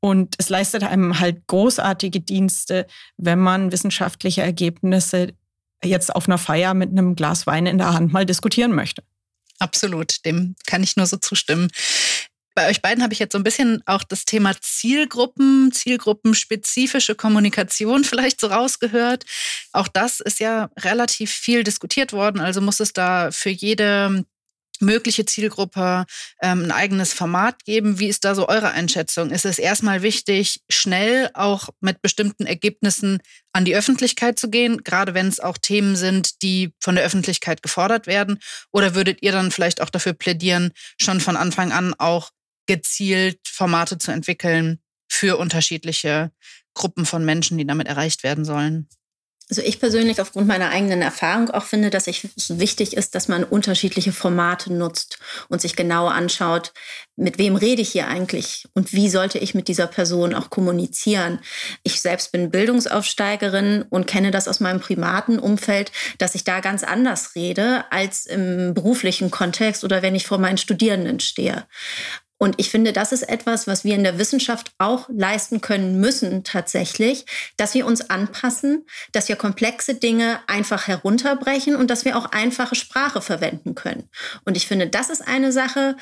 [0.00, 5.34] Und es leistet einem halt großartige Dienste, wenn man wissenschaftliche Ergebnisse
[5.84, 9.02] jetzt auf einer Feier mit einem Glas Wein in der Hand mal diskutieren möchte.
[9.58, 11.68] Absolut, dem kann ich nur so zustimmen.
[12.58, 18.02] Bei euch beiden habe ich jetzt so ein bisschen auch das Thema Zielgruppen, zielgruppenspezifische Kommunikation
[18.04, 19.24] vielleicht so rausgehört.
[19.70, 22.40] Auch das ist ja relativ viel diskutiert worden.
[22.40, 24.24] Also muss es da für jede
[24.80, 26.04] mögliche Zielgruppe
[26.42, 28.00] ähm, ein eigenes Format geben.
[28.00, 29.30] Wie ist da so eure Einschätzung?
[29.30, 33.20] Ist es erstmal wichtig, schnell auch mit bestimmten Ergebnissen
[33.52, 37.62] an die Öffentlichkeit zu gehen, gerade wenn es auch Themen sind, die von der Öffentlichkeit
[37.62, 38.40] gefordert werden?
[38.72, 42.30] Oder würdet ihr dann vielleicht auch dafür plädieren, schon von Anfang an auch
[42.68, 44.78] gezielt Formate zu entwickeln
[45.08, 46.30] für unterschiedliche
[46.74, 48.88] Gruppen von Menschen, die damit erreicht werden sollen?
[49.50, 53.44] Also ich persönlich aufgrund meiner eigenen Erfahrung auch finde, dass es wichtig ist, dass man
[53.44, 56.74] unterschiedliche Formate nutzt und sich genau anschaut,
[57.16, 61.40] mit wem rede ich hier eigentlich und wie sollte ich mit dieser Person auch kommunizieren.
[61.82, 66.84] Ich selbst bin Bildungsaufsteigerin und kenne das aus meinem privaten Umfeld, dass ich da ganz
[66.84, 71.66] anders rede als im beruflichen Kontext oder wenn ich vor meinen Studierenden stehe.
[72.38, 76.44] Und ich finde, das ist etwas, was wir in der Wissenschaft auch leisten können müssen
[76.44, 82.26] tatsächlich, dass wir uns anpassen, dass wir komplexe Dinge einfach herunterbrechen und dass wir auch
[82.26, 84.08] einfache Sprache verwenden können.
[84.44, 85.96] Und ich finde, das ist eine Sache,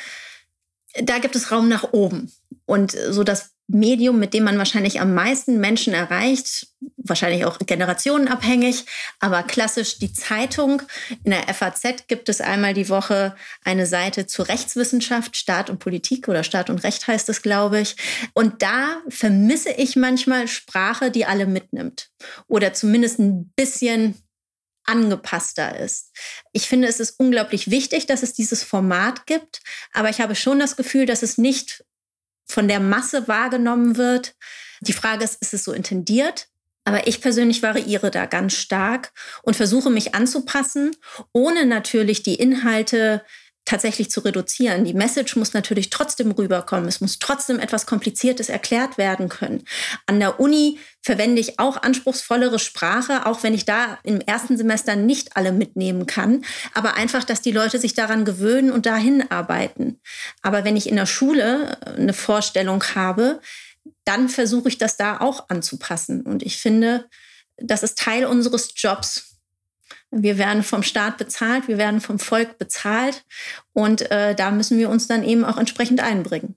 [1.02, 2.30] da gibt es Raum nach oben.
[2.66, 8.84] Und so das Medium, mit dem man wahrscheinlich am meisten Menschen erreicht, wahrscheinlich auch generationenabhängig,
[9.18, 10.82] aber klassisch die Zeitung.
[11.24, 16.28] In der FAZ gibt es einmal die Woche eine Seite zur Rechtswissenschaft, Staat und Politik
[16.28, 17.96] oder Staat und Recht heißt es, glaube ich.
[18.34, 22.10] Und da vermisse ich manchmal Sprache, die alle mitnimmt
[22.46, 24.14] oder zumindest ein bisschen
[24.84, 26.12] angepasster ist.
[26.52, 29.60] Ich finde, es ist unglaublich wichtig, dass es dieses Format gibt,
[29.92, 31.84] aber ich habe schon das Gefühl, dass es nicht
[32.46, 34.34] von der Masse wahrgenommen wird.
[34.80, 36.48] Die Frage ist, ist es so intendiert?
[36.84, 40.94] Aber ich persönlich variiere da ganz stark und versuche mich anzupassen,
[41.32, 43.24] ohne natürlich die Inhalte
[43.66, 44.84] tatsächlich zu reduzieren.
[44.84, 46.88] Die Message muss natürlich trotzdem rüberkommen.
[46.88, 49.64] Es muss trotzdem etwas Kompliziertes erklärt werden können.
[50.06, 54.96] An der Uni verwende ich auch anspruchsvollere Sprache, auch wenn ich da im ersten Semester
[54.96, 56.44] nicht alle mitnehmen kann.
[56.72, 60.00] Aber einfach, dass die Leute sich daran gewöhnen und dahin arbeiten.
[60.42, 63.40] Aber wenn ich in der Schule äh, eine Vorstellung habe,
[64.04, 66.22] dann versuche ich das da auch anzupassen.
[66.22, 67.08] Und ich finde,
[67.56, 69.35] das ist Teil unseres Jobs,
[70.10, 73.24] wir werden vom Staat bezahlt, wir werden vom Volk bezahlt
[73.72, 76.56] und äh, da müssen wir uns dann eben auch entsprechend einbringen.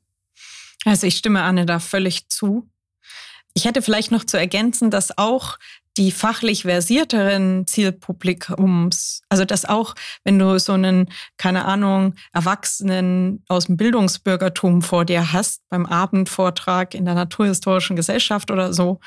[0.85, 2.69] Also ich stimme Anne da völlig zu.
[3.53, 5.57] Ich hätte vielleicht noch zu ergänzen, dass auch
[5.97, 13.65] die fachlich versierteren Zielpublikums, also dass auch, wenn du so einen, keine Ahnung, Erwachsenen aus
[13.65, 19.01] dem Bildungsbürgertum vor dir hast, beim Abendvortrag in der Naturhistorischen Gesellschaft oder so,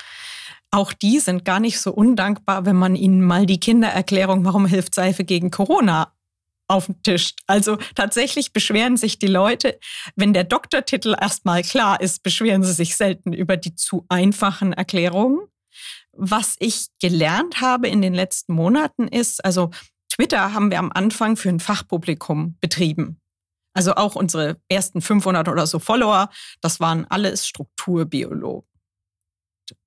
[0.73, 4.95] auch die sind gar nicht so undankbar, wenn man ihnen mal die Kindererklärung, warum hilft
[4.95, 6.11] Seife gegen Corona,
[6.67, 7.33] auf den Tisch.
[7.45, 9.79] Also tatsächlich beschweren sich die Leute,
[10.15, 15.41] wenn der Doktortitel erstmal klar ist, beschweren sie sich selten über die zu einfachen Erklärungen.
[16.11, 19.69] Was ich gelernt habe in den letzten Monaten ist, also
[20.09, 23.19] Twitter haben wir am Anfang für ein Fachpublikum betrieben.
[23.75, 26.29] Also auch unsere ersten 500 oder so Follower,
[26.61, 28.72] das waren alles Strukturbiologen.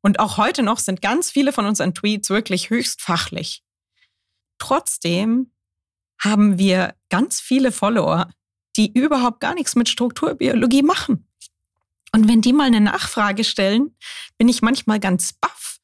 [0.03, 3.63] Und auch heute noch sind ganz viele von unseren Tweets wirklich höchst fachlich.
[4.59, 5.53] Trotzdem
[6.19, 8.31] haben wir ganz viele Follower,
[8.77, 11.29] die überhaupt gar nichts mit Strukturbiologie machen.
[12.13, 13.95] Und wenn die mal eine Nachfrage stellen,
[14.39, 15.79] bin ich manchmal ganz baff,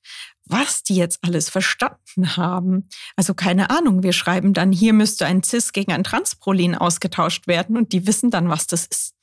[0.45, 2.89] was die jetzt alles verstanden haben.
[3.17, 7.77] Also keine Ahnung, wir schreiben dann, hier müsste ein Cis gegen ein Transprolin ausgetauscht werden
[7.77, 9.15] und die wissen dann, was das ist.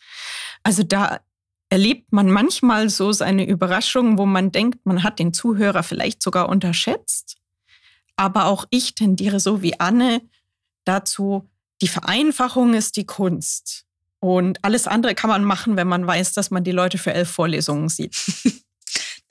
[0.64, 1.20] Also da
[1.70, 6.50] erlebt man manchmal so seine Überraschung, wo man denkt, man hat den Zuhörer vielleicht sogar
[6.50, 7.38] unterschätzt.
[8.16, 10.22] Aber auch ich tendiere so wie Anne
[10.84, 11.48] dazu,
[11.82, 13.86] die Vereinfachung ist die Kunst.
[14.20, 17.30] Und alles andere kann man machen, wenn man weiß, dass man die Leute für elf
[17.30, 18.16] Vorlesungen sieht.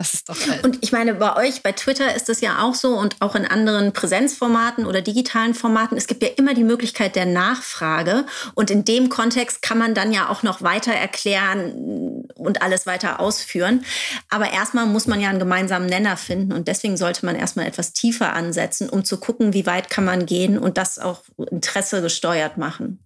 [0.01, 0.61] Das ist doch geil.
[0.63, 3.45] Und ich meine, bei euch, bei Twitter ist das ja auch so und auch in
[3.45, 5.97] anderen Präsenzformaten oder digitalen Formaten.
[5.97, 8.25] Es gibt ja immer die Möglichkeit der Nachfrage.
[8.55, 13.19] Und in dem Kontext kann man dann ja auch noch weiter erklären und alles weiter
[13.19, 13.85] ausführen.
[14.31, 16.53] Aber erstmal muss man ja einen gemeinsamen Nenner finden.
[16.53, 20.27] Und deswegen sollte man erstmal etwas tiefer ansetzen, um zu gucken, wie weit kann man
[20.27, 23.05] gehen und das auch Interesse gesteuert machen.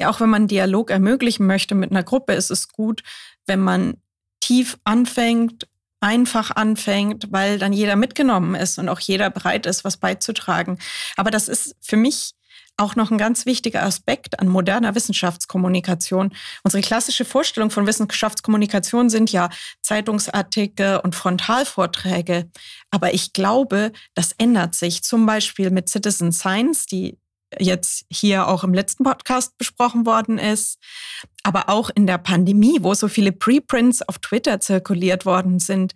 [0.00, 3.04] Ja, auch wenn man Dialog ermöglichen möchte mit einer Gruppe, ist es gut,
[3.46, 3.98] wenn man
[4.40, 5.68] tief anfängt,
[6.00, 10.78] einfach anfängt, weil dann jeder mitgenommen ist und auch jeder bereit ist, was beizutragen.
[11.16, 12.34] Aber das ist für mich
[12.76, 16.34] auch noch ein ganz wichtiger Aspekt an moderner Wissenschaftskommunikation.
[16.64, 19.48] Unsere klassische Vorstellung von Wissenschaftskommunikation sind ja
[19.82, 22.50] Zeitungsartikel und Frontalvorträge.
[22.90, 27.18] Aber ich glaube, das ändert sich zum Beispiel mit Citizen Science, die
[27.58, 30.78] jetzt hier auch im letzten Podcast besprochen worden ist,
[31.42, 35.94] aber auch in der Pandemie, wo so viele Preprints auf Twitter zirkuliert worden sind.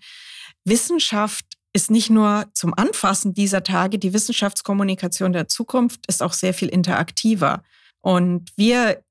[0.65, 6.55] Wissenschaft ist nicht nur zum Anfassen dieser Tage, die Wissenschaftskommunikation der Zukunft ist auch sehr
[6.55, 7.63] viel interaktiver.
[8.01, 9.03] Und wir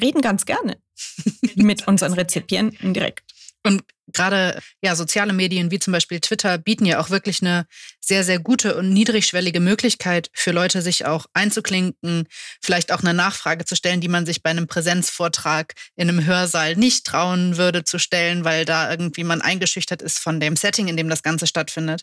[0.00, 0.78] reden ganz gerne
[1.54, 3.25] mit unseren Rezipienten direkt.
[3.66, 7.66] Und gerade ja, soziale Medien wie zum Beispiel Twitter bieten ja auch wirklich eine
[8.00, 12.28] sehr, sehr gute und niedrigschwellige Möglichkeit für Leute, sich auch einzuklinken,
[12.62, 16.76] vielleicht auch eine Nachfrage zu stellen, die man sich bei einem Präsenzvortrag in einem Hörsaal
[16.76, 20.96] nicht trauen würde zu stellen, weil da irgendwie man eingeschüchtert ist von dem Setting, in
[20.96, 22.02] dem das Ganze stattfindet.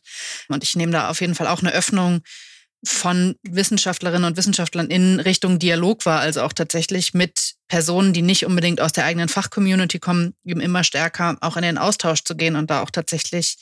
[0.50, 2.22] Und ich nehme da auf jeden Fall auch eine Öffnung
[2.86, 8.46] von Wissenschaftlerinnen und Wissenschaftlern in Richtung Dialog war, also auch tatsächlich mit Personen, die nicht
[8.46, 12.56] unbedingt aus der eigenen Fachcommunity kommen, eben immer stärker auch in den Austausch zu gehen
[12.56, 13.58] und da auch tatsächlich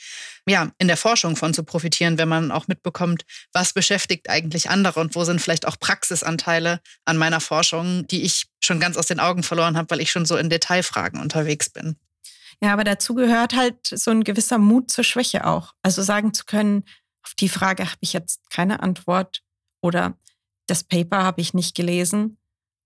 [0.47, 4.99] ja in der Forschung von zu profitieren, wenn man auch mitbekommt, was beschäftigt eigentlich andere
[4.99, 9.19] und wo sind vielleicht auch Praxisanteile an meiner Forschung, die ich schon ganz aus den
[9.19, 11.95] Augen verloren habe, weil ich schon so in Detailfragen unterwegs bin.
[12.63, 15.73] Ja, aber dazu gehört halt so ein gewisser Mut zur Schwäche auch.
[15.81, 16.83] Also sagen zu können,
[17.31, 19.41] auf die Frage habe ich jetzt keine Antwort
[19.81, 20.17] oder
[20.67, 22.37] das Paper habe ich nicht gelesen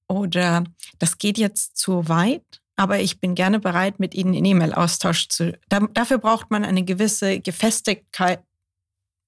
[0.08, 0.63] oder
[0.99, 2.62] das geht jetzt zu weit.
[2.77, 5.58] aber ich bin gerne bereit, mit Ihnen in E-Mail-Austausch zu.
[5.69, 8.43] Da, dafür braucht man eine gewisse Gefestigkeit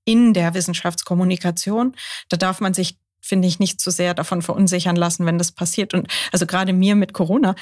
[0.05, 1.95] in der Wissenschaftskommunikation.
[2.29, 5.93] Da darf man sich, finde ich, nicht zu sehr davon verunsichern lassen, wenn das passiert.
[5.93, 7.55] Und also gerade mir mit Corona,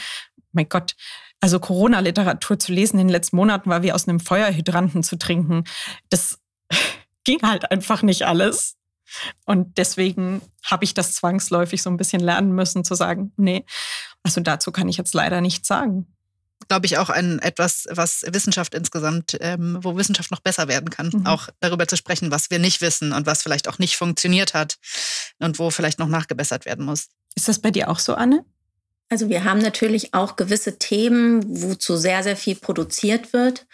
[0.51, 0.95] mein Gott,
[1.39, 5.65] also Corona-Literatur zu lesen in den letzten Monaten war wie aus einem Feuerhydranten zu trinken.
[6.09, 6.39] Das
[7.25, 8.75] ging halt einfach nicht alles.
[9.45, 13.65] Und deswegen habe ich das zwangsläufig so ein bisschen lernen müssen zu sagen, nee,
[14.23, 16.07] also dazu kann ich jetzt leider nichts sagen.
[16.67, 21.11] Glaube ich auch ein etwas, was Wissenschaft insgesamt, ähm, wo Wissenschaft noch besser werden kann,
[21.13, 21.27] mhm.
[21.27, 24.77] auch darüber zu sprechen, was wir nicht wissen und was vielleicht auch nicht funktioniert hat
[25.39, 27.09] und wo vielleicht noch nachgebessert werden muss.
[27.35, 28.45] Ist das bei dir auch so, Anne?
[29.09, 33.67] Also wir haben natürlich auch gewisse Themen, wozu sehr, sehr viel produziert wird.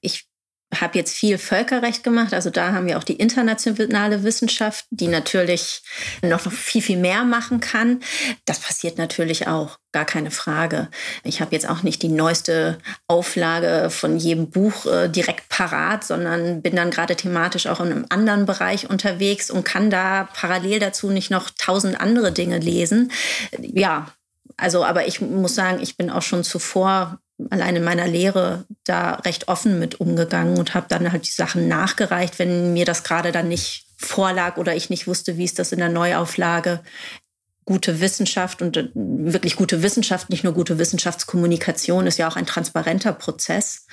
[0.00, 0.26] Ich
[0.74, 5.82] habe jetzt viel Völkerrecht gemacht, also da haben wir auch die internationale Wissenschaft, die natürlich
[6.22, 8.00] noch viel, viel mehr machen kann.
[8.44, 10.88] Das passiert natürlich auch, gar keine Frage.
[11.24, 16.60] Ich habe jetzt auch nicht die neueste Auflage von jedem Buch äh, direkt parat, sondern
[16.60, 21.08] bin dann gerade thematisch auch in einem anderen Bereich unterwegs und kann da parallel dazu
[21.08, 23.10] nicht noch tausend andere Dinge lesen.
[23.58, 24.12] Ja,
[24.58, 27.20] also, aber ich muss sagen, ich bin auch schon zuvor
[27.50, 31.68] allein in meiner Lehre da recht offen mit umgegangen und habe dann halt die Sachen
[31.68, 35.72] nachgereicht, wenn mir das gerade dann nicht vorlag oder ich nicht wusste, wie ist das
[35.72, 36.80] in der Neuauflage.
[37.64, 42.46] Gute Wissenschaft und äh, wirklich gute Wissenschaft, nicht nur gute Wissenschaftskommunikation, ist ja auch ein
[42.46, 43.86] transparenter Prozess.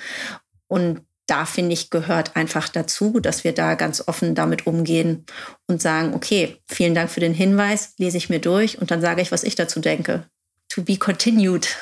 [0.66, 5.26] Und da finde ich, gehört einfach dazu, dass wir da ganz offen damit umgehen
[5.66, 9.22] und sagen, okay, vielen Dank für den Hinweis, lese ich mir durch und dann sage
[9.22, 10.24] ich, was ich dazu denke.
[10.68, 11.76] To be continued.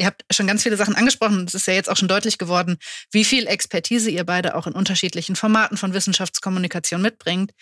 [0.00, 1.44] Ihr habt schon ganz viele Sachen angesprochen.
[1.46, 2.78] Es ist ja jetzt auch schon deutlich geworden,
[3.10, 7.52] wie viel Expertise ihr beide auch in unterschiedlichen Formaten von Wissenschaftskommunikation mitbringt.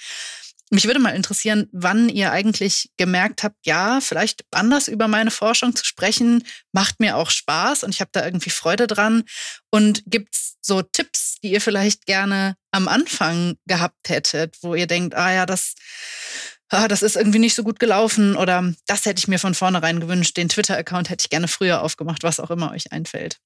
[0.70, 5.74] Mich würde mal interessieren, wann ihr eigentlich gemerkt habt, ja, vielleicht anders über meine Forschung
[5.74, 9.24] zu sprechen, macht mir auch Spaß und ich habe da irgendwie Freude dran.
[9.70, 14.86] Und gibt es so Tipps, die ihr vielleicht gerne am Anfang gehabt hättet, wo ihr
[14.86, 15.74] denkt, ah ja, das
[16.70, 20.00] ah, das ist irgendwie nicht so gut gelaufen oder das hätte ich mir von vornherein
[20.00, 23.38] gewünscht, den Twitter-Account hätte ich gerne früher aufgemacht, was auch immer euch einfällt.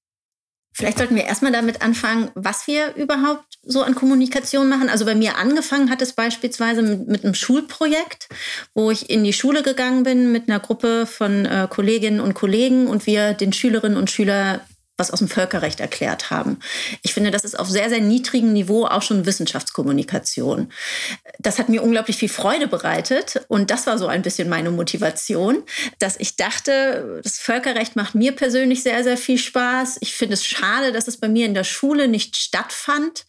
[0.75, 4.89] Vielleicht sollten wir erstmal damit anfangen, was wir überhaupt so an Kommunikation machen.
[4.89, 8.31] Also bei mir angefangen hat es beispielsweise mit, mit einem Schulprojekt,
[8.73, 12.87] wo ich in die Schule gegangen bin mit einer Gruppe von äh, Kolleginnen und Kollegen
[12.87, 14.61] und wir den Schülerinnen und Schülern
[15.03, 16.61] was aus dem Völkerrecht erklärt haben.
[17.03, 20.73] Ich finde, das ist auf sehr, sehr niedrigem Niveau auch schon Wissenschaftskommunikation.
[21.41, 25.65] Das hat mir unglaublich viel Freude bereitet und das war so ein bisschen meine Motivation,
[25.99, 29.99] dass ich dachte, das Völkerrecht macht mir persönlich sehr, sehr viel Spaß.
[30.03, 33.25] Ich finde es schade, dass es bei mir in der Schule nicht stattfand.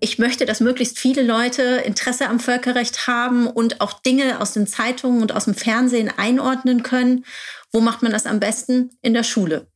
[0.00, 4.66] Ich möchte, dass möglichst viele Leute Interesse am Völkerrecht haben und auch Dinge aus den
[4.66, 7.24] Zeitungen und aus dem Fernsehen einordnen können.
[7.72, 8.90] Wo macht man das am besten?
[9.02, 9.66] In der Schule.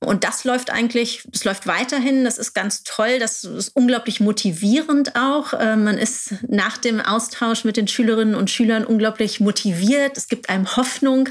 [0.00, 2.24] Und das läuft eigentlich, das läuft weiterhin.
[2.24, 3.18] Das ist ganz toll.
[3.18, 5.54] Das ist unglaublich motivierend auch.
[5.54, 10.16] Äh, man ist nach dem Austausch mit den Schülerinnen und Schülern unglaublich motiviert.
[10.16, 11.30] Es gibt einem Hoffnung,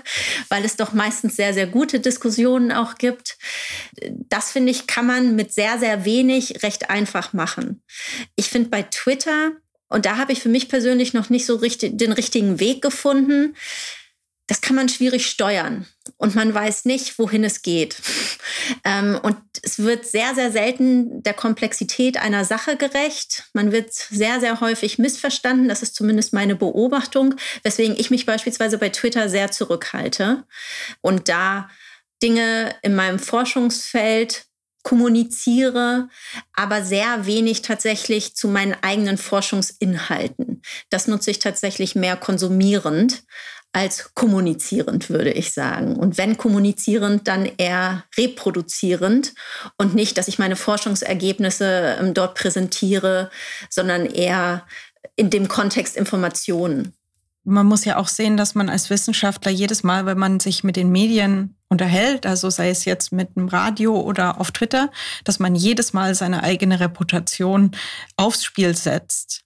[0.49, 3.38] weil es doch meistens sehr, sehr gute Diskussionen auch gibt.
[4.30, 7.84] Das finde ich, kann man mit sehr, sehr wenig recht einfach machen.
[8.36, 9.52] Ich finde bei Twitter,
[9.89, 13.56] und da habe ich für mich persönlich noch nicht so richtig, den richtigen Weg gefunden,
[14.47, 15.86] das kann man schwierig steuern
[16.17, 17.97] und man weiß nicht, wohin es geht.
[18.86, 23.49] Ähm, und es wird sehr, sehr selten der Komplexität einer Sache gerecht.
[23.51, 25.67] Man wird sehr, sehr häufig missverstanden.
[25.67, 30.45] Das ist zumindest meine Beobachtung, weswegen ich mich beispielsweise bei Twitter sehr zurückhalte
[31.01, 31.69] und da
[32.21, 34.45] Dinge in meinem Forschungsfeld
[34.84, 36.10] kommuniziere,
[36.53, 40.62] aber sehr wenig tatsächlich zu meinen eigenen Forschungsinhalten.
[40.89, 43.23] Das nutze ich tatsächlich mehr konsumierend
[43.74, 45.96] als kommunizierend, würde ich sagen.
[45.96, 49.34] Und wenn kommunizierend, dann eher reproduzierend
[49.78, 53.32] und nicht, dass ich meine Forschungsergebnisse ähm, dort präsentiere,
[53.70, 54.66] sondern eher
[55.16, 56.94] in dem Kontext Informationen.
[57.46, 60.78] Man muss ja auch sehen, dass man als Wissenschaftler jedes Mal, wenn man sich mit
[60.78, 64.92] den Medien unterhält, also sei es jetzt mit dem Radio oder auf Twitter,
[65.26, 67.72] dass man jedes Mal seine eigene Reputation
[68.16, 69.42] aufs Spiel setzt.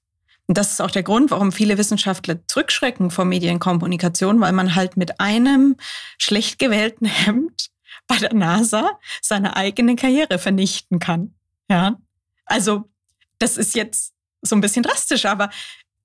[0.47, 4.95] Und das ist auch der Grund, warum viele Wissenschaftler zurückschrecken vor Medienkommunikation, weil man halt
[4.95, 5.75] mit einem
[6.17, 7.69] schlecht gewählten Hemd
[8.07, 11.35] bei der NASA seine eigene Karriere vernichten kann.
[11.69, 11.97] Ja.
[12.45, 12.89] Also,
[13.39, 15.49] das ist jetzt so ein bisschen drastisch, aber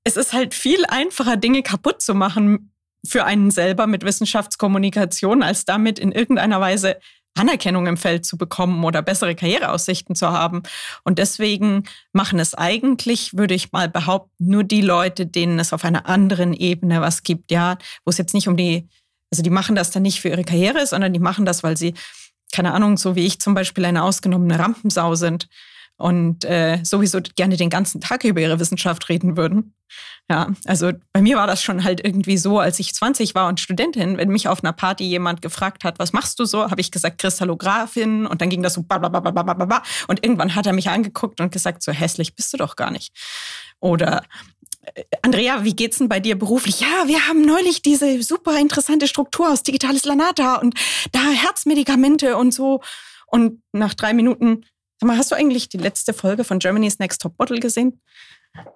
[0.05, 2.72] es ist halt viel einfacher, Dinge kaputt zu machen
[3.07, 6.99] für einen selber mit Wissenschaftskommunikation, als damit in irgendeiner Weise
[7.35, 10.62] Anerkennung im Feld zu bekommen oder bessere Karriereaussichten zu haben.
[11.03, 15.85] Und deswegen machen es eigentlich, würde ich mal behaupten, nur die Leute, denen es auf
[15.85, 18.89] einer anderen Ebene was gibt, ja, wo es jetzt nicht um die,
[19.30, 21.95] also die machen das dann nicht für ihre Karriere, sondern die machen das, weil sie
[22.53, 25.49] keine Ahnung, so wie ich zum Beispiel eine ausgenommene Rampensau sind
[26.03, 29.72] und äh, sowieso gerne den ganzen Tag über ihre Wissenschaft reden würden.
[30.28, 33.61] Ja, also bei mir war das schon halt irgendwie so, als ich 20 war und
[33.61, 36.90] Studentin, wenn mich auf einer Party jemand gefragt hat, was machst du so, habe ich
[36.90, 41.53] gesagt Kristallographin und dann ging das so blablabla und irgendwann hat er mich angeguckt und
[41.53, 43.12] gesagt, so hässlich bist du doch gar nicht.
[43.78, 44.24] Oder
[44.94, 46.80] äh, Andrea, wie geht's denn bei dir beruflich?
[46.80, 50.74] Ja, wir haben neulich diese super interessante Struktur aus Digitales Lanata und
[51.12, 52.80] da Herzmedikamente und so.
[53.26, 54.66] Und nach drei Minuten,
[55.07, 58.00] mal, hast du eigentlich die letzte Folge von Germany's Next Top Bottle gesehen?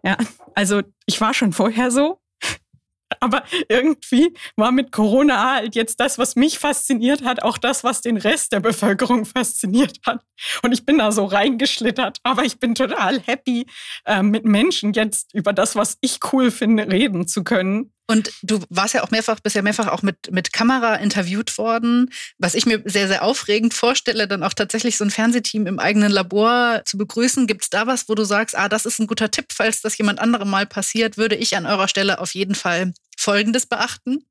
[0.02, 0.16] Ja,
[0.54, 2.20] also ich war schon vorher so.
[3.20, 8.00] Aber irgendwie war mit Corona halt jetzt das, was mich fasziniert hat, auch das, was
[8.00, 10.24] den Rest der Bevölkerung fasziniert hat.
[10.62, 12.18] Und ich bin da so reingeschlittert.
[12.24, 13.66] Aber ich bin total happy,
[14.04, 17.92] äh, mit Menschen jetzt über das, was ich cool finde, reden zu können.
[18.08, 22.10] Und du warst ja auch mehrfach, bist ja mehrfach auch mit, mit Kamera interviewt worden.
[22.38, 26.12] Was ich mir sehr, sehr aufregend vorstelle, dann auch tatsächlich so ein Fernsehteam im eigenen
[26.12, 27.46] Labor zu begrüßen.
[27.46, 29.98] Gibt es da was, wo du sagst, ah, das ist ein guter Tipp, falls das
[29.98, 34.24] jemand anderem mal passiert, würde ich an eurer Stelle auf jeden Fall Folgendes beachten?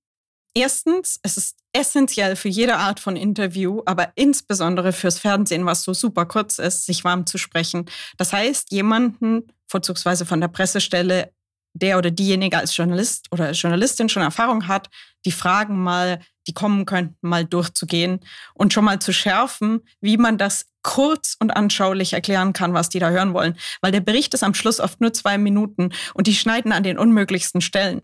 [0.58, 5.94] Erstens, es ist essentiell für jede Art von Interview, aber insbesondere fürs Fernsehen, was so
[5.94, 7.86] super kurz ist, sich warm zu sprechen.
[8.16, 11.34] Das heißt, jemanden, vorzugsweise von der Pressestelle,
[11.76, 14.90] der oder diejenige als Journalist oder Journalistin schon Erfahrung hat,
[15.26, 18.22] die Fragen mal, die kommen könnten, mal durchzugehen
[18.54, 23.00] und schon mal zu schärfen, wie man das kurz und anschaulich erklären kann, was die
[23.00, 23.58] da hören wollen.
[23.82, 26.98] Weil der Bericht ist am Schluss oft nur zwei Minuten und die schneiden an den
[26.98, 28.02] unmöglichsten Stellen.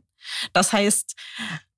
[0.54, 1.16] Das heißt,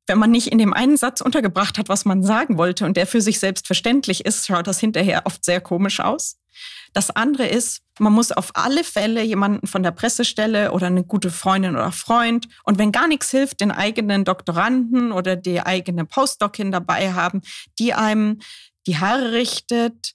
[0.07, 3.07] wenn man nicht in dem einen Satz untergebracht hat, was man sagen wollte und der
[3.07, 6.37] für sich selbstverständlich ist, schaut das hinterher oft sehr komisch aus.
[6.93, 11.29] Das andere ist, man muss auf alle Fälle jemanden von der Pressestelle oder eine gute
[11.29, 16.71] Freundin oder Freund und wenn gar nichts hilft, den eigenen Doktoranden oder die eigene Postdocin
[16.71, 17.41] dabei haben,
[17.79, 18.39] die einem
[18.87, 20.13] die Haare richtet,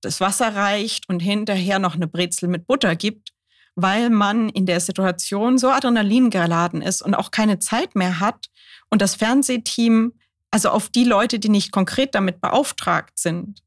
[0.00, 3.30] das Wasser reicht und hinterher noch eine Brezel mit Butter gibt,
[3.74, 8.46] weil man in der Situation so Adrenalin geladen ist und auch keine Zeit mehr hat
[8.90, 10.12] und das Fernsehteam,
[10.50, 13.62] also auf die Leute, die nicht konkret damit beauftragt sind,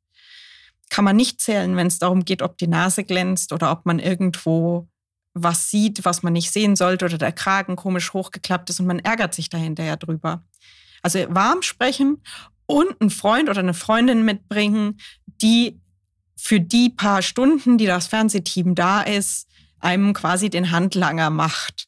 [0.93, 3.97] kann man nicht zählen, wenn es darum geht, ob die Nase glänzt oder ob man
[3.97, 4.87] irgendwo
[5.33, 8.99] was sieht, was man nicht sehen sollte oder der Kragen komisch hochgeklappt ist und man
[8.99, 10.43] ärgert sich dahinterher drüber.
[11.01, 12.21] Also warm sprechen
[12.67, 14.99] und einen Freund oder eine Freundin mitbringen,
[15.41, 15.81] die
[16.37, 19.47] für die paar Stunden, die das Fernsehteam da ist,
[19.79, 21.87] einem quasi den Handlanger macht.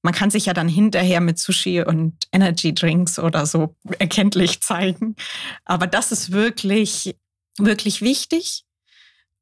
[0.00, 5.16] Man kann sich ja dann hinterher mit Sushi und Energy Drinks oder so erkenntlich zeigen.
[5.66, 7.14] Aber das ist wirklich
[7.58, 8.64] wirklich wichtig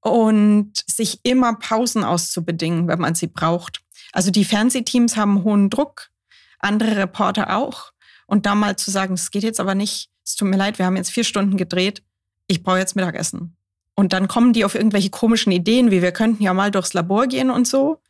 [0.01, 3.81] und sich immer Pausen auszubedingen, wenn man sie braucht.
[4.13, 6.11] Also die Fernsehteams haben hohen Druck,
[6.59, 7.93] andere Reporter auch.
[8.27, 10.87] Und da mal zu sagen, es geht jetzt aber nicht, es tut mir leid, wir
[10.87, 12.03] haben jetzt vier Stunden gedreht,
[12.47, 13.57] ich brauche jetzt Mittagessen.
[13.95, 17.27] Und dann kommen die auf irgendwelche komischen Ideen, wie wir könnten ja mal durchs Labor
[17.27, 18.01] gehen und so.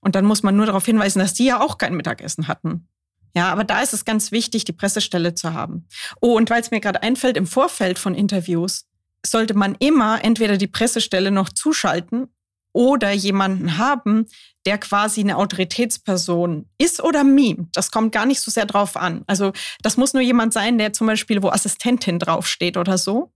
[0.00, 2.88] Und dann muss man nur darauf hinweisen, dass die ja auch kein Mittagessen hatten.
[3.34, 5.86] Ja, aber da ist es ganz wichtig, die Pressestelle zu haben.
[6.20, 8.87] Oh, und weil es mir gerade einfällt, im Vorfeld von Interviews,
[9.24, 12.28] sollte man immer entweder die Pressestelle noch zuschalten
[12.72, 14.26] oder jemanden haben,
[14.66, 17.76] der quasi eine Autoritätsperson ist oder mimt.
[17.76, 19.24] Das kommt gar nicht so sehr drauf an.
[19.26, 19.52] Also
[19.82, 23.32] das muss nur jemand sein, der zum Beispiel, wo Assistentin draufsteht oder so,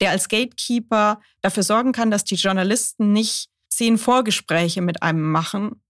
[0.00, 5.82] der als Gatekeeper dafür sorgen kann, dass die Journalisten nicht zehn Vorgespräche mit einem machen,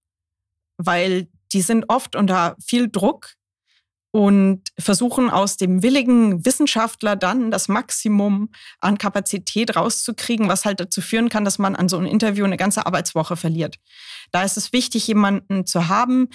[0.77, 3.35] weil die sind oft unter viel Druck
[4.13, 8.51] und versuchen aus dem willigen Wissenschaftler dann das Maximum
[8.81, 12.57] an Kapazität rauszukriegen, was halt dazu führen kann, dass man an so einem Interview eine
[12.57, 13.77] ganze Arbeitswoche verliert.
[14.33, 16.29] Da ist es wichtig, jemanden zu haben,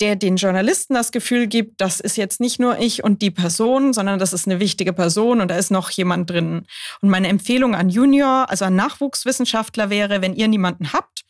[0.00, 3.92] der den Journalisten das Gefühl gibt, das ist jetzt nicht nur ich und die Person,
[3.92, 6.66] sondern das ist eine wichtige Person und da ist noch jemand drin.
[7.00, 11.24] Und meine Empfehlung an Junior, also an Nachwuchswissenschaftler wäre, wenn ihr niemanden habt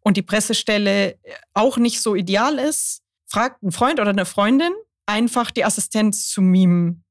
[0.00, 1.18] und die Pressestelle
[1.52, 4.72] auch nicht so ideal ist, fragt einen Freund oder eine Freundin,
[5.06, 7.04] einfach die Assistenz zu mimen.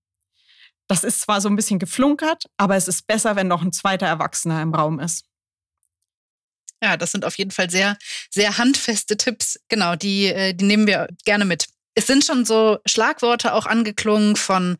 [0.88, 4.08] Das ist zwar so ein bisschen geflunkert, aber es ist besser, wenn noch ein zweiter
[4.08, 5.24] Erwachsener im Raum ist.
[6.84, 7.98] Ja, das sind auf jeden Fall sehr,
[8.30, 9.60] sehr handfeste Tipps.
[9.70, 11.68] Genau, die, äh, die nehmen wir gerne mit.
[11.94, 14.78] Es sind schon so Schlagworte auch angeklungen von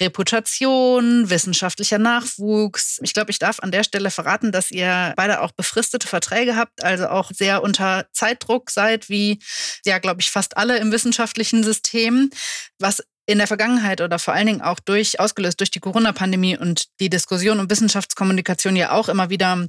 [0.00, 2.98] Reputation, wissenschaftlicher Nachwuchs.
[3.02, 6.84] Ich glaube, ich darf an der Stelle verraten, dass ihr beide auch befristete Verträge habt,
[6.84, 9.38] also auch sehr unter Zeitdruck seid, wie
[9.84, 12.30] ja, glaube ich, fast alle im wissenschaftlichen System.
[12.78, 16.86] Was in der Vergangenheit oder vor allen Dingen auch durch, ausgelöst durch die Corona-Pandemie und
[17.00, 19.66] die Diskussion um Wissenschaftskommunikation ja auch immer wieder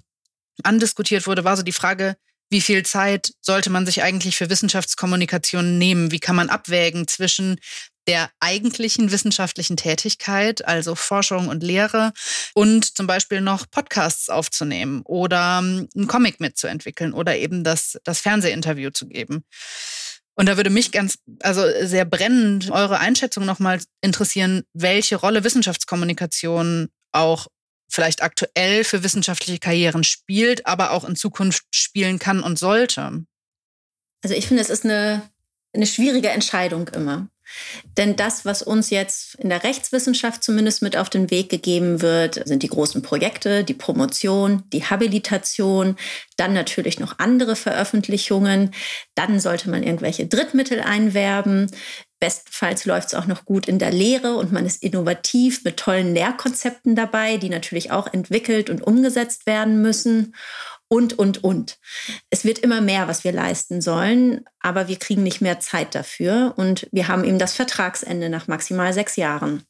[0.63, 2.17] andiskutiert wurde, war so die Frage,
[2.49, 6.11] wie viel Zeit sollte man sich eigentlich für Wissenschaftskommunikation nehmen?
[6.11, 7.59] Wie kann man abwägen zwischen
[8.07, 12.13] der eigentlichen wissenschaftlichen Tätigkeit, also Forschung und Lehre,
[12.53, 18.19] und zum Beispiel noch Podcasts aufzunehmen oder ähm, einen Comic mitzuentwickeln oder eben das, das
[18.21, 19.43] Fernsehinterview zu geben.
[20.35, 26.89] Und da würde mich ganz, also sehr brennend eure Einschätzung nochmal interessieren, welche Rolle Wissenschaftskommunikation
[27.11, 27.47] auch
[27.89, 33.25] vielleicht aktuell für wissenschaftliche Karrieren spielt, aber auch in Zukunft spielen kann und sollte.
[34.23, 35.27] Also ich finde, es ist eine,
[35.73, 37.29] eine schwierige Entscheidung immer.
[37.97, 42.47] Denn das, was uns jetzt in der Rechtswissenschaft zumindest mit auf den Weg gegeben wird,
[42.47, 45.95] sind die großen Projekte, die Promotion, die Habilitation,
[46.35, 48.71] dann natürlich noch andere Veröffentlichungen.
[49.15, 51.71] Dann sollte man irgendwelche Drittmittel einwerben.
[52.19, 56.13] Bestenfalls läuft es auch noch gut in der Lehre und man ist innovativ mit tollen
[56.15, 60.33] Lehrkonzepten dabei, die natürlich auch entwickelt und umgesetzt werden müssen
[60.89, 61.77] und, und, und.
[62.29, 66.53] Es wird immer mehr, was wir leisten sollen, aber wir kriegen nicht mehr Zeit dafür
[66.57, 69.63] und wir haben eben das Vertragsende nach maximal sechs Jahren.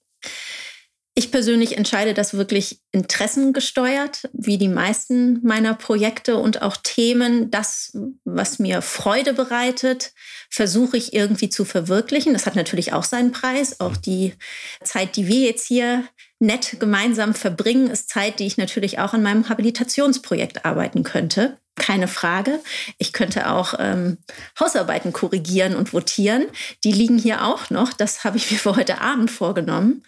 [1.20, 7.50] Ich persönlich entscheide das wirklich interessengesteuert, wie die meisten meiner Projekte und auch Themen.
[7.50, 10.14] Das, was mir Freude bereitet,
[10.52, 12.34] versuche ich irgendwie zu verwirklichen.
[12.34, 13.80] Das hat natürlich auch seinen Preis.
[13.80, 14.36] Auch die
[14.84, 16.08] Zeit, die wir jetzt hier
[16.40, 22.08] nett gemeinsam verbringen, ist Zeit, die ich natürlich auch an meinem Habilitationsprojekt arbeiten könnte keine
[22.08, 22.60] Frage.
[22.98, 24.18] Ich könnte auch ähm,
[24.60, 26.48] Hausarbeiten korrigieren und votieren.
[26.84, 27.94] Die liegen hier auch noch.
[27.94, 30.04] Das habe ich mir für heute Abend vorgenommen.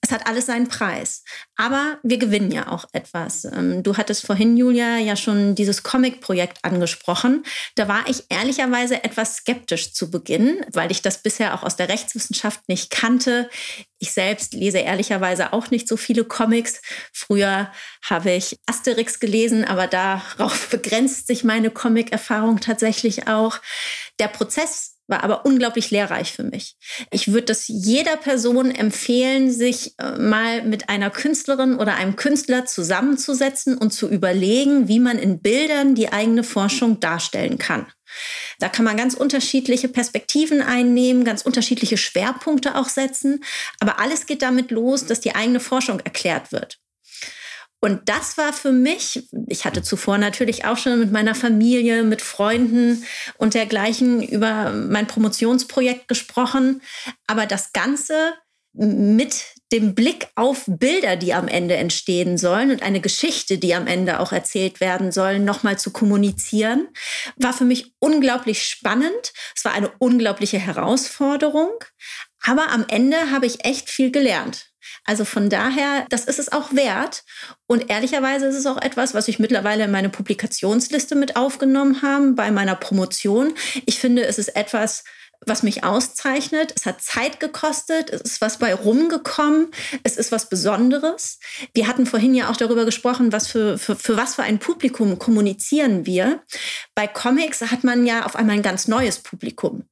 [0.00, 1.24] Es hat alles seinen Preis.
[1.56, 3.44] Aber wir gewinnen ja auch etwas.
[3.44, 7.44] Ähm, du hattest vorhin, Julia, ja schon dieses Comic-Projekt angesprochen.
[7.76, 11.88] Da war ich ehrlicherweise etwas skeptisch zu Beginn, weil ich das bisher auch aus der
[11.88, 13.48] Rechtswissenschaft nicht kannte.
[14.02, 16.82] Ich selbst lese ehrlicherweise auch nicht so viele Comics.
[17.12, 17.70] Früher
[18.02, 23.60] habe ich Asterix gelesen, aber darauf begrenzt sich meine Comic-Erfahrung tatsächlich auch.
[24.18, 26.74] Der Prozess war aber unglaublich lehrreich für mich.
[27.12, 32.66] Ich würde das jeder Person empfehlen, sich äh, mal mit einer Künstlerin oder einem Künstler
[32.66, 37.86] zusammenzusetzen und zu überlegen, wie man in Bildern die eigene Forschung darstellen kann.
[38.58, 43.44] Da kann man ganz unterschiedliche Perspektiven einnehmen, ganz unterschiedliche Schwerpunkte auch setzen.
[43.80, 46.78] Aber alles geht damit los, dass die eigene Forschung erklärt wird.
[47.84, 52.22] Und das war für mich, ich hatte zuvor natürlich auch schon mit meiner Familie, mit
[52.22, 53.04] Freunden
[53.38, 56.80] und dergleichen über mein Promotionsprojekt gesprochen.
[57.26, 58.34] Aber das Ganze
[58.72, 63.86] mit dem Blick auf Bilder, die am Ende entstehen sollen und eine Geschichte, die am
[63.86, 66.88] Ende auch erzählt werden soll, nochmal zu kommunizieren,
[67.36, 69.32] war für mich unglaublich spannend.
[69.56, 71.72] Es war eine unglaubliche Herausforderung.
[72.44, 74.72] Aber am Ende habe ich echt viel gelernt.
[75.04, 77.24] Also von daher, das ist es auch wert.
[77.66, 82.32] Und ehrlicherweise ist es auch etwas, was ich mittlerweile in meine Publikationsliste mit aufgenommen habe
[82.32, 83.54] bei meiner Promotion.
[83.86, 85.04] Ich finde, es ist etwas,
[85.46, 86.72] was mich auszeichnet.
[86.76, 89.68] Es hat Zeit gekostet, es ist was bei rumgekommen,
[90.02, 91.38] es ist was Besonderes.
[91.74, 95.18] Wir hatten vorhin ja auch darüber gesprochen, was für, für, für was für ein Publikum
[95.18, 96.42] kommunizieren wir.
[96.94, 99.84] Bei Comics hat man ja auf einmal ein ganz neues Publikum.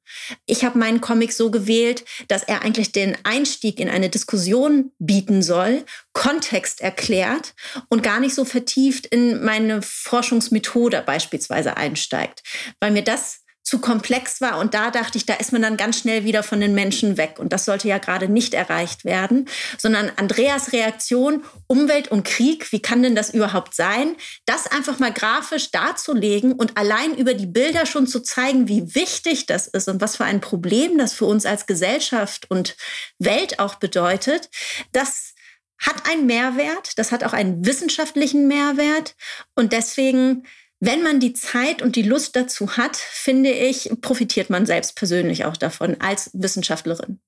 [0.46, 5.42] Ich habe meinen Comic so gewählt, dass er eigentlich den Einstieg in eine Diskussion bieten
[5.42, 7.54] soll, Kontext erklärt
[7.88, 12.42] und gar nicht so vertieft in meine Forschungsmethode beispielsweise einsteigt,
[12.80, 13.40] weil mir das
[13.70, 14.58] zu komplex war.
[14.58, 17.36] Und da dachte ich, da ist man dann ganz schnell wieder von den Menschen weg.
[17.38, 19.48] Und das sollte ja gerade nicht erreicht werden,
[19.78, 24.16] sondern Andreas Reaktion, Umwelt und Krieg, wie kann denn das überhaupt sein?
[24.44, 29.46] Das einfach mal grafisch darzulegen und allein über die Bilder schon zu zeigen, wie wichtig
[29.46, 32.76] das ist und was für ein Problem das für uns als Gesellschaft und
[33.20, 34.50] Welt auch bedeutet,
[34.90, 35.34] das
[35.78, 39.14] hat einen Mehrwert, das hat auch einen wissenschaftlichen Mehrwert.
[39.54, 40.44] Und deswegen
[40.80, 45.44] wenn man die Zeit und die Lust dazu hat, finde ich, profitiert man selbst persönlich
[45.44, 47.20] auch davon als Wissenschaftlerin.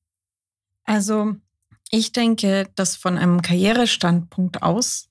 [0.85, 1.37] Also
[1.91, 5.11] ich denke, dass von einem Karrierestandpunkt aus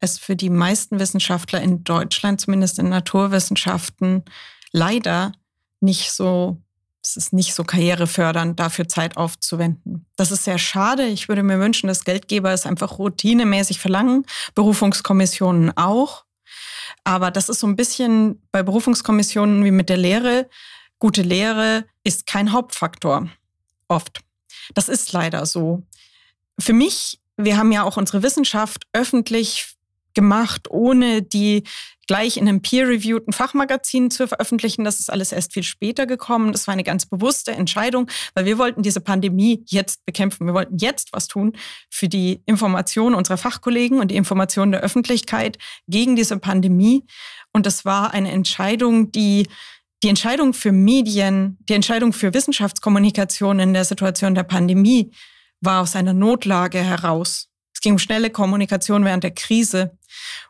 [0.00, 4.24] es für die meisten Wissenschaftler in Deutschland, zumindest in Naturwissenschaften,
[4.72, 5.32] leider
[5.80, 6.60] nicht so,
[7.02, 10.06] es ist nicht so karrierefördernd, dafür Zeit aufzuwenden.
[10.16, 11.06] Das ist sehr schade.
[11.06, 16.25] Ich würde mir wünschen, dass Geldgeber es einfach routinemäßig verlangen, Berufungskommissionen auch.
[17.06, 20.50] Aber das ist so ein bisschen bei Berufungskommissionen wie mit der Lehre.
[20.98, 23.28] Gute Lehre ist kein Hauptfaktor.
[23.86, 24.22] Oft.
[24.74, 25.84] Das ist leider so.
[26.58, 29.76] Für mich, wir haben ja auch unsere Wissenschaft öffentlich
[30.14, 31.62] gemacht, ohne die
[32.06, 34.84] gleich in einem peer-reviewten Fachmagazin zu veröffentlichen.
[34.84, 36.52] Das ist alles erst viel später gekommen.
[36.52, 40.46] Das war eine ganz bewusste Entscheidung, weil wir wollten diese Pandemie jetzt bekämpfen.
[40.46, 41.52] Wir wollten jetzt was tun
[41.90, 47.04] für die Information unserer Fachkollegen und die Information der Öffentlichkeit gegen diese Pandemie.
[47.52, 49.48] Und das war eine Entscheidung, die
[50.02, 55.10] die Entscheidung für Medien, die Entscheidung für Wissenschaftskommunikation in der Situation der Pandemie
[55.60, 57.48] war aus einer Notlage heraus.
[57.74, 59.98] Es ging um schnelle Kommunikation während der Krise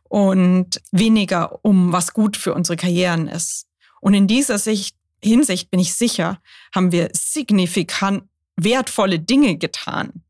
[0.09, 3.67] und weniger um, was gut für unsere Karrieren ist.
[4.01, 6.41] Und in dieser Sicht, Hinsicht bin ich sicher,
[6.75, 8.25] haben wir signifikant
[8.57, 10.23] wertvolle Dinge getan.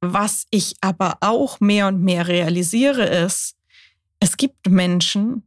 [0.00, 3.56] Was ich aber auch mehr und mehr realisiere, ist,
[4.20, 5.46] es gibt Menschen,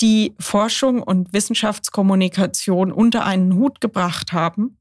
[0.00, 4.78] die Forschung und Wissenschaftskommunikation unter einen Hut gebracht haben.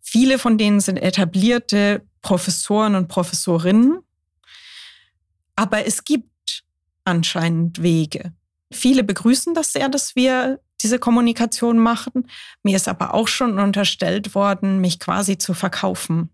[0.00, 4.00] Viele von denen sind etablierte Professoren und Professorinnen.
[5.56, 6.28] Aber es gibt
[7.04, 8.32] anscheinend Wege.
[8.72, 12.28] Viele begrüßen das sehr, dass wir diese Kommunikation machen.
[12.62, 16.30] Mir ist aber auch schon unterstellt worden, mich quasi zu verkaufen.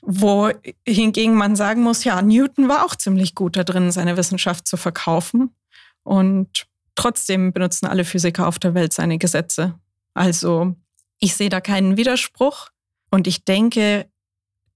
[0.00, 4.76] Wohingegen man sagen muss, ja, Newton war auch ziemlich gut da drin, seine Wissenschaft zu
[4.76, 5.54] verkaufen.
[6.02, 9.78] Und trotzdem benutzen alle Physiker auf der Welt seine Gesetze.
[10.14, 10.74] Also
[11.18, 12.68] ich sehe da keinen Widerspruch.
[13.10, 14.08] Und ich denke,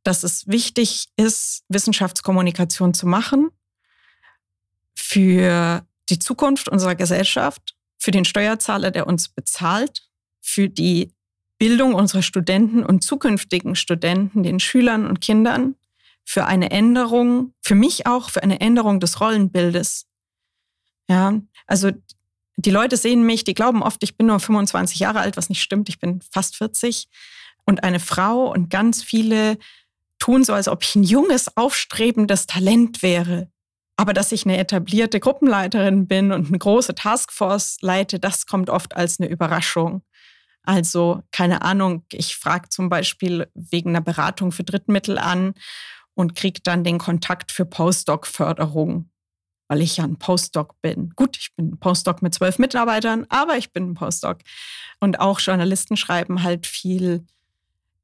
[0.02, 3.50] dass es wichtig ist, Wissenschaftskommunikation zu machen
[4.95, 10.03] für die Zukunft unserer Gesellschaft, für den Steuerzahler, der uns bezahlt,
[10.40, 11.12] für die
[11.59, 15.76] Bildung unserer Studenten und zukünftigen Studenten, den Schülern und Kindern,
[16.24, 20.07] für eine Änderung, für mich auch, für eine Änderung des Rollenbildes.
[21.09, 21.93] Ja, also
[22.57, 25.62] die Leute sehen mich, die glauben oft, ich bin nur 25 Jahre alt, was nicht
[25.62, 27.09] stimmt, ich bin fast 40
[27.64, 29.59] und eine Frau und ganz viele
[30.18, 33.51] tun so, als ob ich ein junges, aufstrebendes Talent wäre.
[34.03, 38.96] Aber dass ich eine etablierte Gruppenleiterin bin und eine große Taskforce leite, das kommt oft
[38.96, 40.03] als eine Überraschung.
[40.64, 45.55] Also keine Ahnung, ich frage zum Beispiel wegen einer Beratung für Drittmittel an
[46.14, 49.09] und kriege dann den Kontakt für Postdoc-Förderung,
[49.68, 51.11] weil ich ja ein Postdoc bin.
[51.14, 54.38] Gut, ich bin ein Postdoc mit zwölf Mitarbeitern, aber ich bin ein Postdoc.
[54.98, 57.24] Und auch Journalisten schreiben halt viel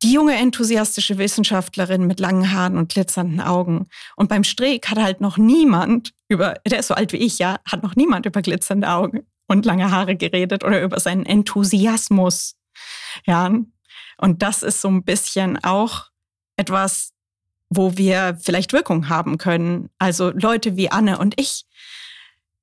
[0.02, 3.88] die junge enthusiastische Wissenschaftlerin mit langen Haaren und glitzernden Augen.
[4.16, 7.58] Und beim Streeck hat halt noch niemand über, der ist so alt wie ich, ja,
[7.64, 12.56] hat noch niemand über glitzernde Augen und lange Haare geredet oder über seinen Enthusiasmus.
[13.26, 13.50] Ja.
[14.18, 16.06] Und das ist so ein bisschen auch
[16.56, 17.12] etwas,
[17.70, 19.90] wo wir vielleicht Wirkung haben können.
[19.98, 21.66] Also Leute wie Anne und ich,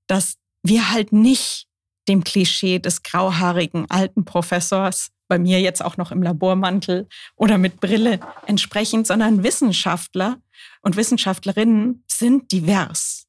[0.07, 1.67] dass wir halt nicht
[2.07, 7.80] dem Klischee des grauhaarigen alten Professors bei mir jetzt auch noch im Labormantel oder mit
[7.80, 10.38] Brille entsprechend, sondern Wissenschaftler
[10.82, 13.26] und Wissenschaftlerinnen sind divers.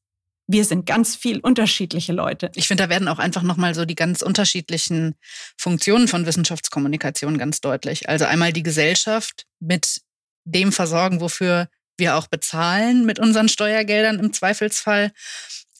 [0.49, 2.51] Wir sind ganz viel unterschiedliche Leute.
[2.55, 5.15] Ich finde, da werden auch einfach nochmal so die ganz unterschiedlichen
[5.57, 8.07] Funktionen von Wissenschaftskommunikation ganz deutlich.
[8.07, 10.01] Also einmal die Gesellschaft mit
[10.45, 11.67] dem versorgen, wofür
[11.97, 15.11] wir auch bezahlen mit unseren Steuergeldern im Zweifelsfall.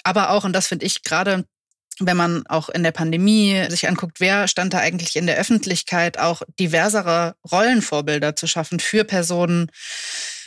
[0.04, 1.46] Aber auch, und das finde ich gerade
[2.00, 6.20] wenn man auch in der Pandemie sich anguckt, wer stand da eigentlich in der Öffentlichkeit,
[6.20, 9.72] auch diversere Rollenvorbilder zu schaffen für Personen,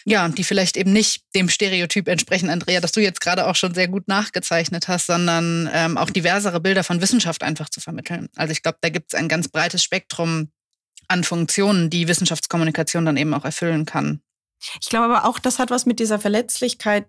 [0.05, 3.75] ja, die vielleicht eben nicht dem Stereotyp entsprechen, Andrea, das du jetzt gerade auch schon
[3.75, 8.29] sehr gut nachgezeichnet hast, sondern ähm, auch diversere Bilder von Wissenschaft einfach zu vermitteln.
[8.37, 10.51] Also ich glaube, da gibt es ein ganz breites Spektrum
[11.09, 14.23] an Funktionen, die Wissenschaftskommunikation dann eben auch erfüllen kann.
[14.81, 17.07] Ich glaube aber auch, das hat was mit dieser Verletzlichkeit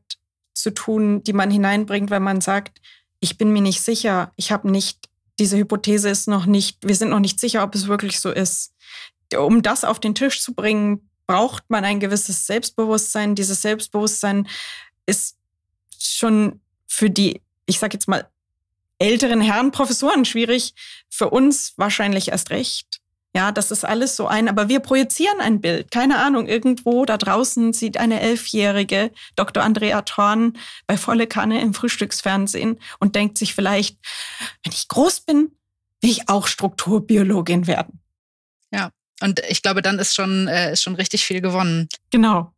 [0.53, 2.81] zu tun, die man hineinbringt, wenn man sagt,
[3.21, 4.33] ich bin mir nicht sicher.
[4.35, 5.07] Ich habe nicht,
[5.39, 8.73] diese Hypothese ist noch nicht, wir sind noch nicht sicher, ob es wirklich so ist.
[9.37, 13.35] Um das auf den Tisch zu bringen, braucht man ein gewisses Selbstbewusstsein.
[13.35, 14.47] Dieses Selbstbewusstsein
[15.05, 15.37] ist
[15.97, 18.27] schon für die, ich sage jetzt mal,
[18.97, 20.73] älteren Herren Professoren schwierig,
[21.09, 23.00] für uns wahrscheinlich erst recht.
[23.33, 25.89] Ja, das ist alles so ein, aber wir projizieren ein Bild.
[25.89, 29.63] Keine Ahnung, irgendwo da draußen sieht eine Elfjährige Dr.
[29.63, 33.97] Andrea Thorn bei volle Kanne im Frühstücksfernsehen und denkt sich vielleicht,
[34.63, 35.51] wenn ich groß bin,
[36.01, 38.01] will ich auch Strukturbiologin werden.
[38.71, 38.89] Ja,
[39.21, 41.87] und ich glaube, dann ist schon, äh, ist schon richtig viel gewonnen.
[42.09, 42.51] Genau.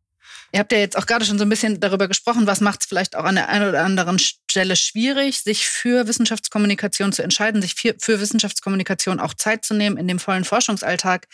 [0.54, 2.86] Ihr habt ja jetzt auch gerade schon so ein bisschen darüber gesprochen, was macht es
[2.86, 7.74] vielleicht auch an der einen oder anderen Stelle schwierig, sich für Wissenschaftskommunikation zu entscheiden, sich
[7.74, 11.26] für, für Wissenschaftskommunikation auch Zeit zu nehmen in dem vollen Forschungsalltag.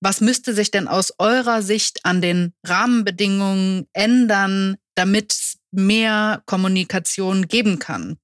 [0.00, 7.46] Was müsste sich denn aus eurer Sicht an den Rahmenbedingungen ändern, damit es mehr Kommunikation
[7.46, 8.18] geben kann?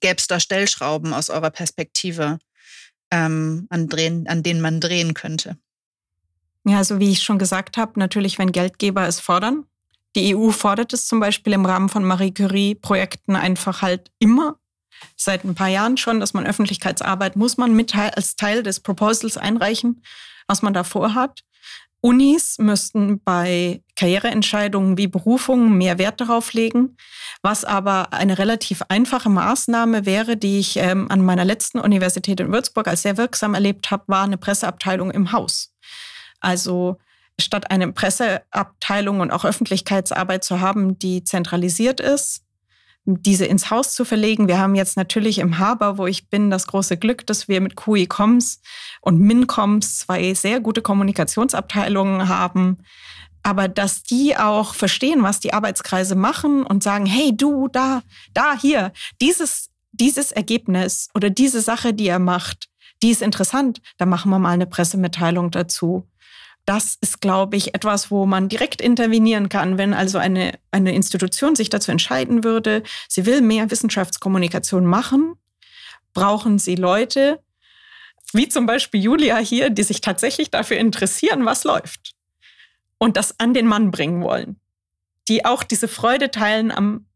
[0.00, 2.38] Gäbe es da Stellschrauben aus eurer Perspektive,
[3.10, 5.56] ähm, an, drehen, an denen man drehen könnte?
[6.68, 9.66] Ja, so wie ich schon gesagt habe, natürlich, wenn Geldgeber es fordern.
[10.16, 14.58] Die EU fordert es zum Beispiel im Rahmen von Marie Curie-Projekten einfach halt immer.
[15.14, 19.36] Seit ein paar Jahren schon, dass man Öffentlichkeitsarbeit muss man mit als Teil des Proposals
[19.36, 20.02] einreichen.
[20.48, 21.42] was man davor hat.
[22.00, 26.96] Unis müssten bei Karriereentscheidungen wie Berufungen mehr Wert darauf legen,
[27.42, 32.52] was aber eine relativ einfache Maßnahme wäre, die ich ähm, an meiner letzten Universität in
[32.52, 35.72] Würzburg als sehr wirksam erlebt habe, war eine Presseabteilung im Haus.
[36.40, 36.98] Also
[37.38, 42.42] statt eine Presseabteilung und auch Öffentlichkeitsarbeit zu haben, die zentralisiert ist,
[43.06, 44.48] diese ins Haus zu verlegen.
[44.48, 47.76] Wir haben jetzt natürlich im Haber, wo ich bin, das große Glück, dass wir mit
[47.76, 48.60] QI-Coms
[49.00, 52.78] und MinComs zwei sehr gute Kommunikationsabteilungen haben.
[53.44, 58.02] Aber dass die auch verstehen, was die Arbeitskreise machen und sagen, hey, du, da,
[58.34, 62.68] da, hier, dieses, dieses Ergebnis oder diese Sache, die er macht,
[63.04, 66.08] die ist interessant, da machen wir mal eine Pressemitteilung dazu
[66.66, 71.54] das ist, glaube ich, etwas, wo man direkt intervenieren kann, wenn also eine, eine Institution
[71.54, 75.34] sich dazu entscheiden würde, sie will mehr Wissenschaftskommunikation machen,
[76.12, 77.40] brauchen sie Leute,
[78.32, 82.14] wie zum Beispiel Julia hier, die sich tatsächlich dafür interessieren, was läuft
[82.98, 84.58] und das an den Mann bringen wollen,
[85.28, 87.06] die auch diese Freude teilen am,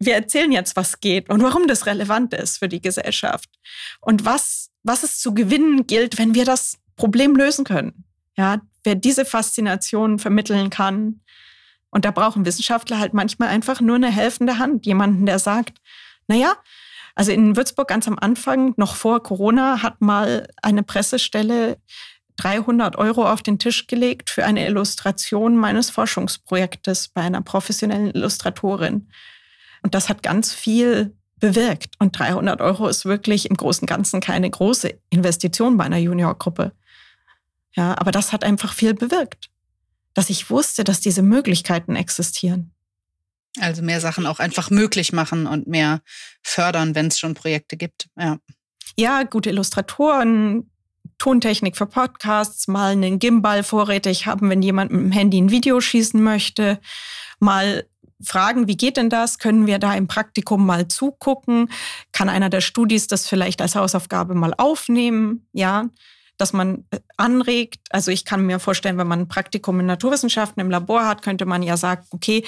[0.00, 3.48] wir erzählen jetzt, was geht und warum das relevant ist für die Gesellschaft
[4.00, 8.04] und was, was es zu gewinnen gilt, wenn wir das Problem lösen können.
[8.36, 11.20] Ja, wer diese Faszination vermitteln kann.
[11.90, 14.86] Und da brauchen Wissenschaftler halt manchmal einfach nur eine helfende Hand.
[14.86, 15.78] Jemanden, der sagt,
[16.26, 16.54] naja,
[17.14, 21.78] also in Würzburg ganz am Anfang, noch vor Corona, hat mal eine Pressestelle
[22.36, 29.08] 300 Euro auf den Tisch gelegt für eine Illustration meines Forschungsprojektes bei einer professionellen Illustratorin.
[29.82, 31.94] Und das hat ganz viel bewirkt.
[31.98, 36.72] Und 300 Euro ist wirklich im Großen und Ganzen keine große Investition bei einer Juniorgruppe.
[37.74, 39.50] Ja, aber das hat einfach viel bewirkt,
[40.14, 42.72] dass ich wusste, dass diese Möglichkeiten existieren.
[43.60, 46.00] Also mehr Sachen auch einfach möglich machen und mehr
[46.42, 48.08] fördern, wenn es schon Projekte gibt.
[48.16, 48.38] Ja.
[48.96, 50.70] ja, gute Illustratoren,
[51.18, 55.80] Tontechnik für Podcasts, mal einen Gimbal vorrätig haben, wenn jemand mit dem Handy ein Video
[55.80, 56.78] schießen möchte,
[57.40, 57.86] mal
[58.20, 59.38] fragen, wie geht denn das?
[59.38, 61.70] Können wir da im Praktikum mal zugucken?
[62.12, 65.46] Kann einer der Studis das vielleicht als Hausaufgabe mal aufnehmen?
[65.52, 65.88] Ja,
[66.38, 67.80] dass man äh, anregt.
[67.90, 71.44] Also ich kann mir vorstellen, wenn man ein Praktikum in Naturwissenschaften im Labor hat, könnte
[71.44, 72.44] man ja sagen, okay,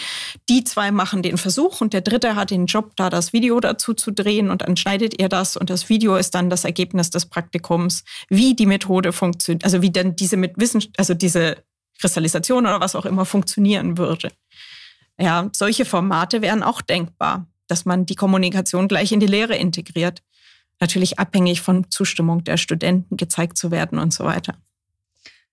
[0.48, 3.92] die zwei machen den Versuch und der dritte hat den Job, da das Video dazu
[3.92, 7.26] zu drehen und dann schneidet ihr das und das Video ist dann das Ergebnis des
[7.26, 11.58] Praktikums, wie die Methode funktioniert, also wie dann diese mit Wissen, also diese
[12.00, 14.30] Kristallisation oder was auch immer funktionieren würde.
[15.18, 20.22] Ja, solche Formate wären auch denkbar, dass man die Kommunikation gleich in die Lehre integriert
[20.80, 24.54] natürlich abhängig von Zustimmung der Studenten gezeigt zu werden und so weiter.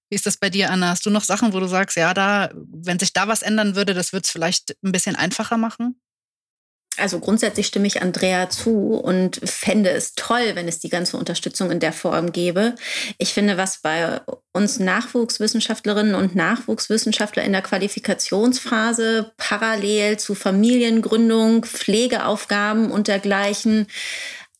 [0.09, 0.89] Wie ist das bei dir, Anna?
[0.89, 3.93] Hast du noch Sachen, wo du sagst, ja, da, wenn sich da was ändern würde,
[3.93, 5.99] das würde es vielleicht ein bisschen einfacher machen?
[6.97, 11.69] Also grundsätzlich stimme ich Andrea zu und fände es toll, wenn es die ganze Unterstützung
[11.69, 12.73] in der Form gäbe.
[13.19, 14.21] Ich finde, was bei
[14.51, 23.85] uns Nachwuchswissenschaftlerinnen und Nachwuchswissenschaftler in der Qualifikationsphase parallel zu Familiengründung, Pflegeaufgaben und dergleichen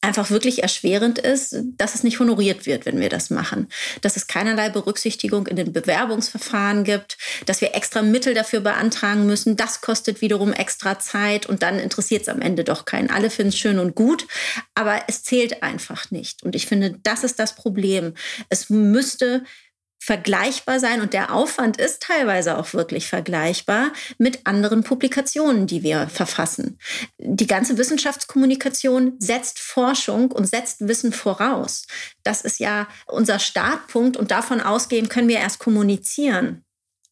[0.01, 3.67] einfach wirklich erschwerend ist, dass es nicht honoriert wird, wenn wir das machen.
[4.01, 9.57] Dass es keinerlei Berücksichtigung in den Bewerbungsverfahren gibt, dass wir extra Mittel dafür beantragen müssen.
[9.57, 13.09] Das kostet wiederum extra Zeit und dann interessiert es am Ende doch keinen.
[13.09, 14.27] Alle finden es schön und gut,
[14.75, 16.43] aber es zählt einfach nicht.
[16.43, 18.13] Und ich finde, das ist das Problem.
[18.49, 19.43] Es müsste
[20.08, 26.08] vergleichbar sein und der Aufwand ist teilweise auch wirklich vergleichbar mit anderen Publikationen, die wir
[26.08, 26.80] verfassen.
[27.18, 31.88] Die ganze Wissenschaftskommunikation setzt Forschung und setzt Wissen voraus.
[32.24, 36.64] Das ist ja unser Startpunkt und davon ausgehend können wir erst kommunizieren.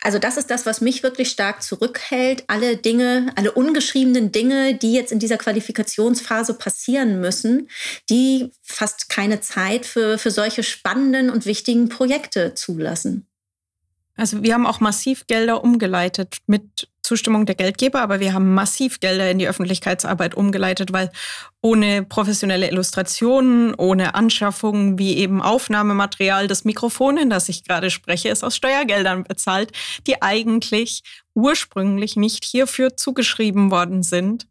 [0.06, 2.44] Also das ist das, was mich wirklich stark zurückhält.
[2.46, 7.70] Alle Dinge, alle ungeschriebenen Dinge, die jetzt in dieser Qualifikationsphase passieren müssen,
[8.12, 13.26] die fast keine Zeit für, für solche spannenden und wichtigen Projekte zulassen.
[14.16, 19.00] Also wir haben auch massiv Gelder umgeleitet mit Zustimmung der Geldgeber, aber wir haben massiv
[19.00, 21.12] Gelder in die Öffentlichkeitsarbeit umgeleitet, weil
[21.62, 28.30] ohne professionelle Illustrationen, ohne Anschaffungen wie eben Aufnahmematerial, das Mikrofon, in das ich gerade spreche,
[28.30, 29.72] ist aus Steuergeldern bezahlt,
[30.08, 31.04] die eigentlich
[31.36, 34.48] ursprünglich nicht hierfür zugeschrieben worden sind.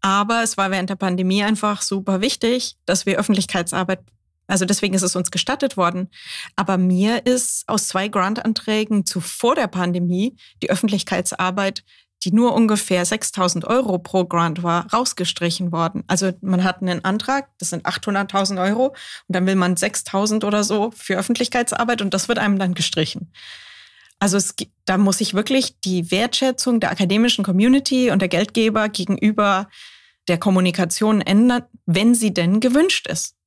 [0.00, 4.00] Aber es war während der Pandemie einfach super wichtig, dass wir Öffentlichkeitsarbeit
[4.48, 6.08] also deswegen ist es uns gestattet worden.
[6.56, 11.84] Aber mir ist aus zwei Grantanträgen zuvor der Pandemie die Öffentlichkeitsarbeit,
[12.24, 16.02] die nur ungefähr 6000 Euro pro Grant war, rausgestrichen worden.
[16.08, 18.96] Also man hat einen Antrag, das sind 800.000 Euro und
[19.28, 23.32] dann will man 6000 oder so für Öffentlichkeitsarbeit und das wird einem dann gestrichen.
[24.18, 29.68] Also es, da muss ich wirklich die Wertschätzung der akademischen Community und der Geldgeber gegenüber
[30.26, 33.37] der Kommunikation ändern, wenn sie denn gewünscht ist.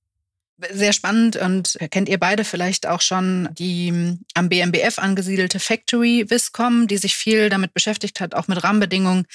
[0.69, 6.87] Sehr spannend und kennt ihr beide vielleicht auch schon die am BMBF angesiedelte Factory Viscom,
[6.87, 9.25] die sich viel damit beschäftigt hat, auch mit Rahmenbedingungen,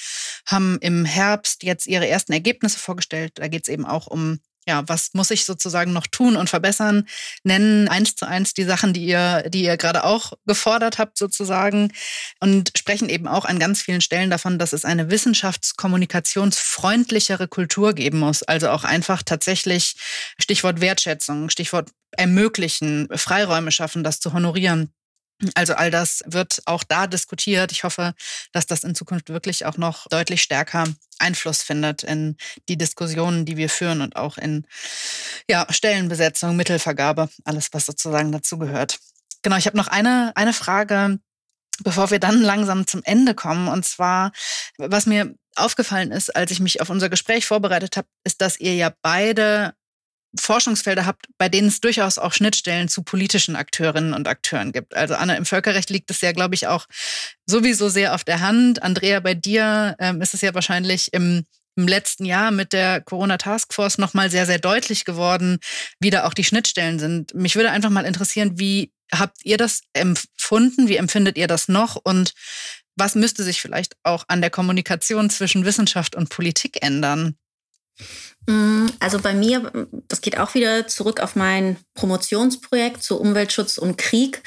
[0.45, 3.33] haben im Herbst jetzt ihre ersten Ergebnisse vorgestellt.
[3.35, 7.07] Da geht es eben auch um ja, was muss ich sozusagen noch tun und verbessern,
[7.43, 11.93] nennen eins zu eins die Sachen, die ihr, die ihr gerade auch gefordert habt sozusagen
[12.39, 18.19] und sprechen eben auch an ganz vielen Stellen davon, dass es eine wissenschaftskommunikationsfreundlichere Kultur geben
[18.19, 18.43] muss.
[18.43, 19.95] Also auch einfach tatsächlich
[20.37, 24.91] Stichwort Wertschätzung, Stichwort ermöglichen, Freiräume schaffen, das zu honorieren.
[25.53, 27.71] Also all das wird auch da diskutiert.
[27.71, 28.13] Ich hoffe,
[28.53, 30.85] dass das in Zukunft wirklich auch noch deutlich stärker
[31.19, 32.37] Einfluss findet in
[32.69, 34.65] die Diskussionen, die wir führen und auch in
[35.49, 38.99] ja, Stellenbesetzung, Mittelvergabe, alles, was sozusagen dazugehört.
[39.43, 41.19] Genau, ich habe noch eine, eine Frage,
[41.83, 43.67] bevor wir dann langsam zum Ende kommen.
[43.67, 44.31] Und zwar,
[44.77, 48.75] was mir aufgefallen ist, als ich mich auf unser Gespräch vorbereitet habe, ist, dass ihr
[48.75, 49.73] ja beide
[50.37, 54.95] Forschungsfelder habt, bei denen es durchaus auch Schnittstellen zu politischen Akteurinnen und Akteuren gibt.
[54.95, 56.85] Also Anna, im Völkerrecht liegt es ja, glaube ich, auch
[57.45, 58.83] sowieso sehr auf der Hand.
[58.83, 63.37] Andrea, bei dir ähm, ist es ja wahrscheinlich im, im letzten Jahr mit der Corona
[63.37, 65.59] Taskforce nochmal sehr, sehr deutlich geworden,
[65.99, 67.33] wie da auch die Schnittstellen sind.
[67.33, 70.87] Mich würde einfach mal interessieren, wie habt ihr das empfunden?
[70.87, 71.95] Wie empfindet ihr das noch?
[71.95, 72.33] Und
[72.95, 77.37] was müsste sich vielleicht auch an der Kommunikation zwischen Wissenschaft und Politik ändern?
[78.47, 79.71] Mm, also bei mir,
[80.07, 84.41] das geht auch wieder zurück auf mein Promotionsprojekt zu Umweltschutz und Krieg.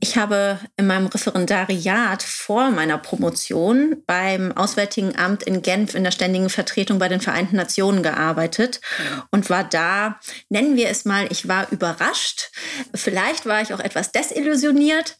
[0.00, 6.10] Ich habe in meinem Referendariat vor meiner Promotion beim Auswärtigen Amt in Genf in der
[6.10, 8.82] ständigen Vertretung bei den Vereinten Nationen gearbeitet
[9.30, 10.20] und war da,
[10.50, 12.50] nennen wir es mal, ich war überrascht.
[12.94, 15.16] Vielleicht war ich auch etwas desillusioniert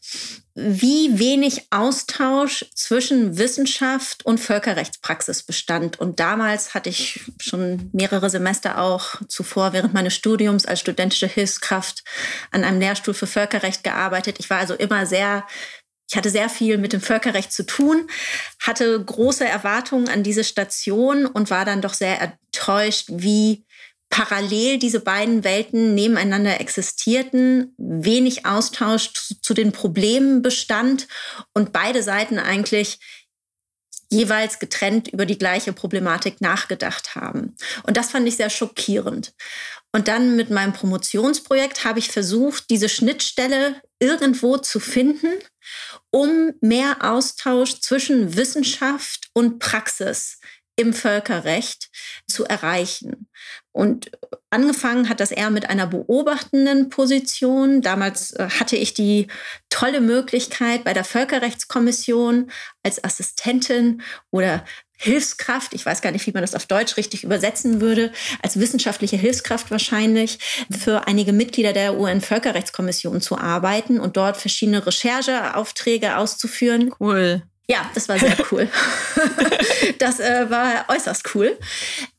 [0.55, 5.99] wie wenig Austausch zwischen Wissenschaft und Völkerrechtspraxis bestand.
[5.99, 12.03] Und damals hatte ich schon mehrere Semester auch zuvor während meines Studiums als studentische Hilfskraft
[12.51, 14.37] an einem Lehrstuhl für Völkerrecht gearbeitet.
[14.39, 15.45] Ich war also immer sehr
[16.11, 18.09] ich hatte sehr viel mit dem Völkerrecht zu tun,
[18.63, 23.63] hatte große Erwartungen an diese Station und war dann doch sehr enttäuscht, wie
[24.09, 31.07] parallel diese beiden Welten nebeneinander existierten, wenig Austausch zu den Problemen bestand
[31.53, 32.99] und beide Seiten eigentlich
[34.11, 37.55] jeweils getrennt über die gleiche Problematik nachgedacht haben.
[37.83, 39.33] Und das fand ich sehr schockierend.
[39.91, 45.33] Und dann mit meinem Promotionsprojekt habe ich versucht, diese Schnittstelle irgendwo zu finden,
[46.11, 50.39] um mehr Austausch zwischen Wissenschaft und Praxis
[50.75, 51.89] im Völkerrecht
[52.27, 53.28] zu erreichen.
[53.71, 54.11] Und
[54.49, 57.81] angefangen hat das eher mit einer beobachtenden Position.
[57.81, 59.27] Damals äh, hatte ich die
[59.69, 62.49] tolle Möglichkeit bei der Völkerrechtskommission
[62.83, 64.01] als Assistentin
[64.31, 64.65] oder
[65.01, 68.11] Hilfskraft, ich weiß gar nicht, wie man das auf Deutsch richtig übersetzen würde,
[68.41, 70.39] als wissenschaftliche Hilfskraft wahrscheinlich,
[70.69, 76.93] für einige Mitglieder der UN-Völkerrechtskommission zu arbeiten und dort verschiedene Rechercheaufträge auszuführen.
[76.99, 77.43] Cool.
[77.69, 78.67] Ja, das war sehr cool.
[79.99, 81.55] das äh, war äußerst cool.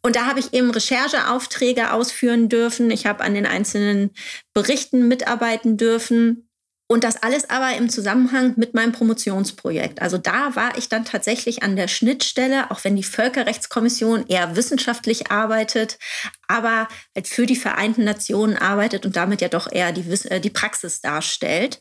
[0.00, 2.90] Und da habe ich eben Rechercheaufträge ausführen dürfen.
[2.92, 4.10] Ich habe an den einzelnen
[4.54, 6.48] Berichten mitarbeiten dürfen.
[6.88, 10.00] Und das alles aber im Zusammenhang mit meinem Promotionsprojekt.
[10.02, 15.32] Also da war ich dann tatsächlich an der Schnittstelle, auch wenn die Völkerrechtskommission eher wissenschaftlich
[15.32, 15.98] arbeitet,
[16.50, 20.50] aber halt für die Vereinten Nationen arbeitet und damit ja doch eher die, äh, die
[20.50, 21.80] Praxis darstellt.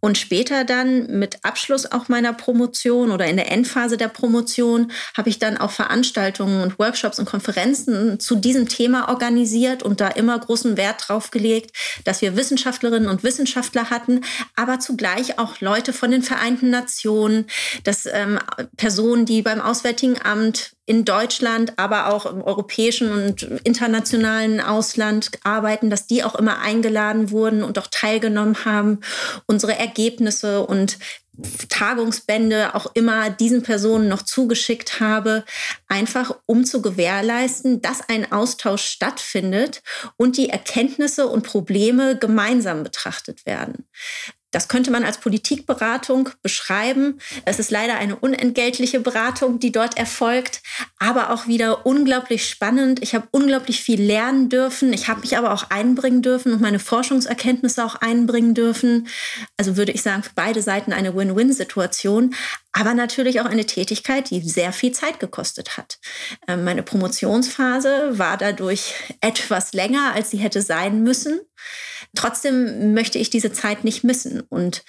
[0.00, 5.28] Und später dann mit Abschluss auch meiner Promotion oder in der Endphase der Promotion habe
[5.28, 10.38] ich dann auch Veranstaltungen und Workshops und Konferenzen zu diesem Thema organisiert und da immer
[10.38, 14.22] großen Wert drauf gelegt, dass wir Wissenschaftlerinnen und Wissenschaftler hatten,
[14.54, 17.46] aber zugleich auch Leute von den Vereinten Nationen,
[17.84, 18.38] dass ähm,
[18.76, 25.90] Personen, die beim Auswärtigen Amt in Deutschland, aber auch im europäischen und internationalen Ausland arbeiten,
[25.90, 29.00] dass die auch immer eingeladen wurden und auch teilgenommen haben,
[29.46, 30.98] unsere Ergebnisse und
[31.68, 35.44] Tagungsbände auch immer diesen Personen noch zugeschickt habe,
[35.88, 39.82] einfach um zu gewährleisten, dass ein Austausch stattfindet
[40.16, 43.86] und die Erkenntnisse und Probleme gemeinsam betrachtet werden.
[44.56, 47.18] Das könnte man als Politikberatung beschreiben.
[47.44, 50.62] Es ist leider eine unentgeltliche Beratung, die dort erfolgt,
[50.98, 53.02] aber auch wieder unglaublich spannend.
[53.02, 54.94] Ich habe unglaublich viel lernen dürfen.
[54.94, 59.08] Ich habe mich aber auch einbringen dürfen und meine Forschungserkenntnisse auch einbringen dürfen.
[59.58, 62.34] Also würde ich sagen, für beide Seiten eine Win-Win-Situation,
[62.78, 65.98] aber natürlich auch eine Tätigkeit, die sehr viel Zeit gekostet hat.
[66.46, 71.40] Ähm, meine Promotionsphase war dadurch etwas länger, als sie hätte sein müssen.
[72.14, 74.42] Trotzdem möchte ich diese Zeit nicht missen.
[74.42, 74.84] Und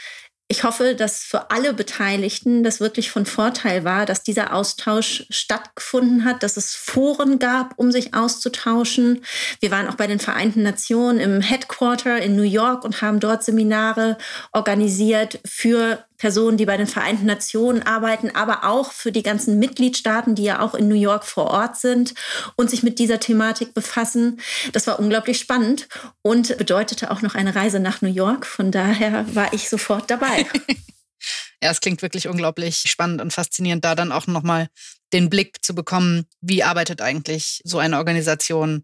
[0.49, 6.25] ich hoffe, dass für alle Beteiligten das wirklich von Vorteil war, dass dieser Austausch stattgefunden
[6.25, 9.25] hat, dass es Foren gab, um sich auszutauschen.
[9.59, 13.43] Wir waren auch bei den Vereinten Nationen im Headquarter in New York und haben dort
[13.43, 14.17] Seminare
[14.53, 20.35] organisiert für Personen, die bei den Vereinten Nationen arbeiten, aber auch für die ganzen Mitgliedstaaten,
[20.35, 22.13] die ja auch in New York vor Ort sind
[22.55, 24.39] und sich mit dieser Thematik befassen.
[24.73, 25.87] Das war unglaublich spannend
[26.21, 28.45] und bedeutete auch noch eine Reise nach New York.
[28.45, 30.45] Von daher war ich sofort dabei.
[31.61, 34.67] ja, es klingt wirklich unglaublich spannend und faszinierend, da dann auch nochmal
[35.13, 38.83] den Blick zu bekommen, wie arbeitet eigentlich so eine Organisation.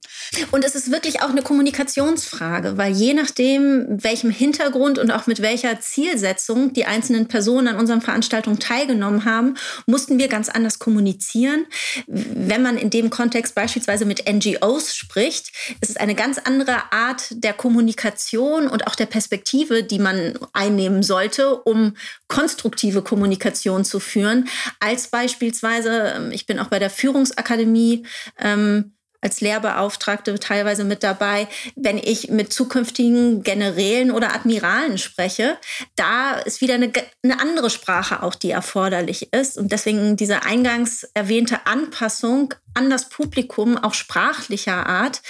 [0.52, 5.42] Und es ist wirklich auch eine Kommunikationsfrage, weil je nachdem, welchem Hintergrund und auch mit
[5.42, 9.56] welcher Zielsetzung die einzelnen Personen an unseren Veranstaltungen teilgenommen haben,
[9.86, 11.66] mussten wir ganz anders kommunizieren.
[12.08, 15.52] Wenn man in dem Kontext beispielsweise mit NGOs spricht,
[15.82, 21.04] ist es eine ganz andere Art der Kommunikation und auch der Perspektive, die man einnehmen
[21.04, 21.96] sollte, um
[22.28, 24.48] konstruktive Kommunikation zu führen,
[24.80, 28.06] als beispielsweise ich bin auch bei der Führungsakademie
[28.40, 28.94] ähm,
[29.24, 35.58] als Lehrbeauftragte teilweise mit dabei, wenn ich mit zukünftigen Generälen oder Admiralen spreche.
[35.96, 36.92] Da ist wieder eine,
[37.24, 39.58] eine, andere Sprache auch, die erforderlich ist.
[39.58, 45.22] Und deswegen diese eingangs erwähnte Anpassung an das Publikum, auch sprachlicher Art,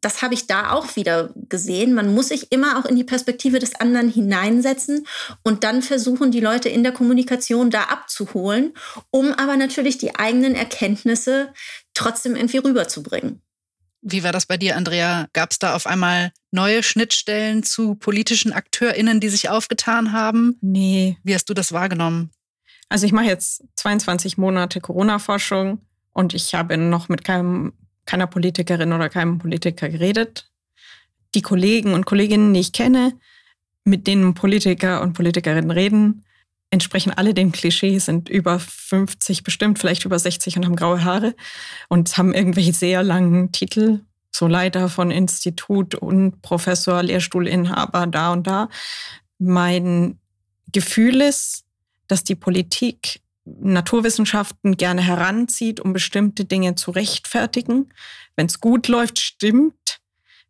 [0.00, 1.94] das habe ich da auch wieder gesehen.
[1.94, 5.06] Man muss sich immer auch in die Perspektive des anderen hineinsetzen
[5.44, 8.74] und dann versuchen, die Leute in der Kommunikation da abzuholen,
[9.10, 11.52] um aber natürlich die eigenen Erkenntnisse
[11.98, 13.42] trotzdem irgendwie rüberzubringen.
[14.00, 15.26] Wie war das bei dir, Andrea?
[15.32, 20.56] Gab es da auf einmal neue Schnittstellen zu politischen AkteurInnen, die sich aufgetan haben?
[20.60, 21.18] Nee.
[21.24, 22.30] Wie hast du das wahrgenommen?
[22.88, 25.80] Also ich mache jetzt 22 Monate Corona-Forschung
[26.12, 27.72] und ich habe noch mit keinem,
[28.06, 30.48] keiner Politikerin oder keinem Politiker geredet.
[31.34, 33.14] Die Kollegen und Kolleginnen, die ich kenne,
[33.84, 36.24] mit denen Politiker und Politikerinnen reden,
[36.70, 41.34] entsprechen alle dem Klischee, sind über 50 bestimmt, vielleicht über 60 und haben graue Haare
[41.88, 44.00] und haben irgendwelche sehr langen Titel,
[44.30, 48.68] so Leiter von Institut und Professor, Lehrstuhlinhaber da und da.
[49.38, 50.18] Mein
[50.72, 51.64] Gefühl ist,
[52.06, 57.88] dass die Politik Naturwissenschaften gerne heranzieht, um bestimmte Dinge zu rechtfertigen.
[58.36, 60.00] Wenn es gut läuft, stimmt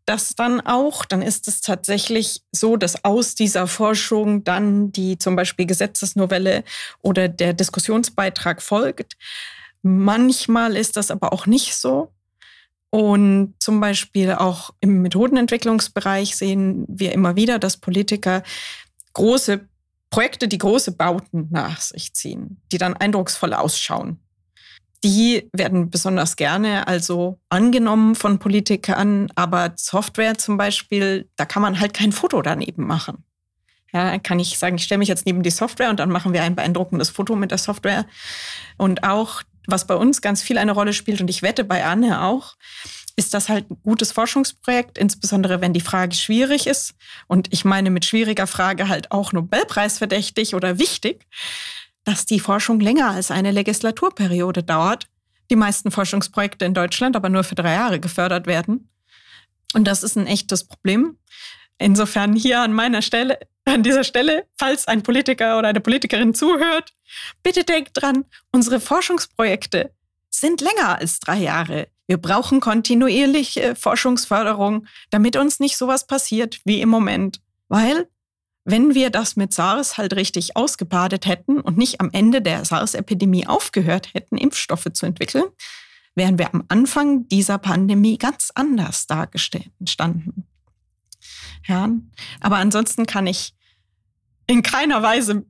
[0.08, 1.04] das dann auch.
[1.04, 6.64] Dann ist es tatsächlich so, dass aus dieser Forschung dann die zum Beispiel Gesetzesnovelle
[7.02, 9.16] oder der Diskussionsbeitrag folgt.
[9.82, 12.12] Manchmal ist das aber auch nicht so.
[12.90, 18.42] Und zum Beispiel auch im Methodenentwicklungsbereich sehen wir immer wieder, dass Politiker
[19.12, 19.68] große
[20.10, 24.18] Projekte, die große Bauten nach sich ziehen, die dann eindrucksvoll ausschauen.
[25.04, 31.78] Die werden besonders gerne also angenommen von Politikern, aber Software zum Beispiel, da kann man
[31.78, 33.24] halt kein Foto daneben machen.
[33.92, 36.42] Ja, kann ich sagen, ich stelle mich jetzt neben die Software und dann machen wir
[36.42, 38.06] ein beeindruckendes Foto mit der Software.
[38.76, 42.22] Und auch, was bei uns ganz viel eine Rolle spielt, und ich wette bei Anne
[42.22, 42.56] auch,
[43.16, 46.94] ist das halt ein gutes Forschungsprojekt, insbesondere wenn die Frage schwierig ist.
[47.26, 51.26] Und ich meine mit schwieriger Frage halt auch Nobelpreisverdächtig oder wichtig,
[52.04, 55.06] dass die Forschung länger als eine Legislaturperiode dauert.
[55.50, 58.90] Die meisten Forschungsprojekte in Deutschland aber nur für drei Jahre gefördert werden.
[59.74, 61.18] Und das ist ein echtes Problem.
[61.78, 66.92] Insofern hier an meiner Stelle, an dieser Stelle, falls ein Politiker oder eine Politikerin zuhört,
[67.42, 69.92] bitte denkt dran, unsere Forschungsprojekte
[70.30, 71.88] sind länger als drei Jahre.
[72.06, 77.40] Wir brauchen kontinuierliche Forschungsförderung, damit uns nicht sowas passiert wie im Moment.
[77.68, 78.08] Weil,
[78.70, 83.46] wenn wir das mit SARS halt richtig ausgebadet hätten und nicht am Ende der SARS-Epidemie
[83.46, 85.46] aufgehört hätten, Impfstoffe zu entwickeln,
[86.14, 90.46] wären wir am Anfang dieser Pandemie ganz anders dargestellt standen.
[91.66, 91.88] Ja,
[92.40, 93.54] aber ansonsten kann ich
[94.46, 95.46] in keiner Weise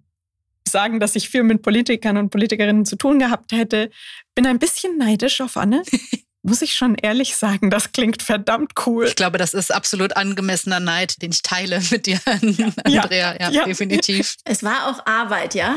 [0.64, 3.90] sagen, dass ich viel mit Politikern und Politikerinnen zu tun gehabt hätte.
[4.36, 5.82] Bin ein bisschen neidisch auf Anne.
[6.43, 9.07] muss ich schon ehrlich sagen, das klingt verdammt cool.
[9.07, 13.36] Ich glaube, das ist absolut angemessener Neid, den ich teile mit dir, Andrea.
[13.41, 14.36] Ja, ja, definitiv.
[14.45, 15.74] Es war auch Arbeit, ja?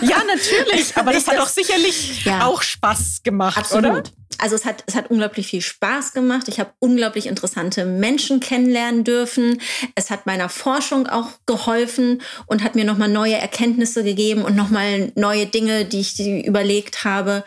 [0.00, 0.96] Ja, natürlich.
[0.96, 2.46] Aber das hat doch sicherlich ja.
[2.46, 3.84] auch Spaß gemacht, absolut.
[3.84, 4.02] oder?
[4.38, 6.48] Also es hat, es hat unglaublich viel Spaß gemacht.
[6.48, 9.60] Ich habe unglaublich interessante Menschen kennenlernen dürfen.
[9.94, 15.12] Es hat meiner Forschung auch geholfen und hat mir nochmal neue Erkenntnisse gegeben und nochmal
[15.16, 17.44] neue Dinge, die ich überlegt habe.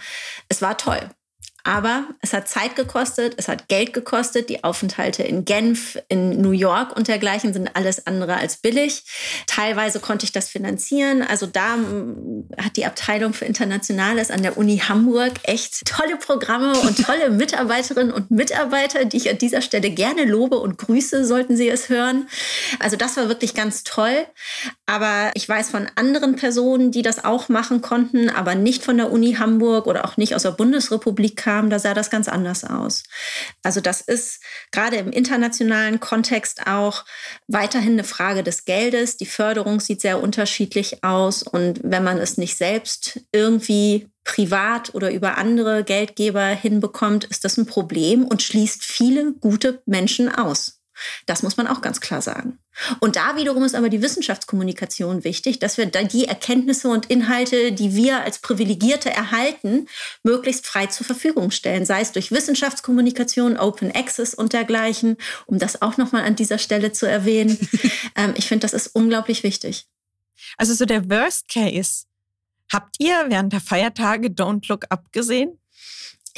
[0.47, 1.09] Es war toll.
[1.67, 4.49] Aber es hat Zeit gekostet, es hat Geld gekostet.
[4.49, 9.03] Die Aufenthalte in Genf, in New York und dergleichen sind alles andere als billig.
[9.47, 11.23] Teilweise konnte ich das finanzieren.
[11.23, 16.77] Also da mm, hat die Abteilung für Internationales an der Uni Hamburg echt tolle Programme
[16.81, 21.57] und tolle Mitarbeiterinnen und Mitarbeiter, die ich an dieser Stelle gerne lobe und grüße, sollten
[21.57, 22.27] Sie es hören.
[22.77, 24.27] Also das war wirklich ganz toll.
[24.85, 29.11] Aber ich weiß von anderen Personen, die das auch machen konnten, aber nicht von der
[29.11, 33.03] Uni Hamburg oder auch nicht aus der Bundesrepublik kamen, da sah das ganz anders aus.
[33.63, 34.41] Also das ist
[34.71, 37.05] gerade im internationalen Kontext auch
[37.47, 39.17] weiterhin eine Frage des Geldes.
[39.17, 45.11] Die Förderung sieht sehr unterschiedlich aus und wenn man es nicht selbst irgendwie privat oder
[45.11, 50.81] über andere Geldgeber hinbekommt, ist das ein Problem und schließt viele gute Menschen aus.
[51.25, 52.59] Das muss man auch ganz klar sagen.
[52.99, 57.95] Und da wiederum ist aber die Wissenschaftskommunikation wichtig, dass wir die Erkenntnisse und Inhalte, die
[57.95, 59.87] wir als Privilegierte erhalten,
[60.23, 65.81] möglichst frei zur Verfügung stellen, sei es durch Wissenschaftskommunikation, Open Access und dergleichen, um das
[65.81, 67.57] auch nochmal an dieser Stelle zu erwähnen.
[68.15, 69.87] ähm, ich finde, das ist unglaublich wichtig.
[70.57, 72.05] Also so der Worst Case.
[72.71, 75.59] Habt ihr während der Feiertage Don't Look Up gesehen?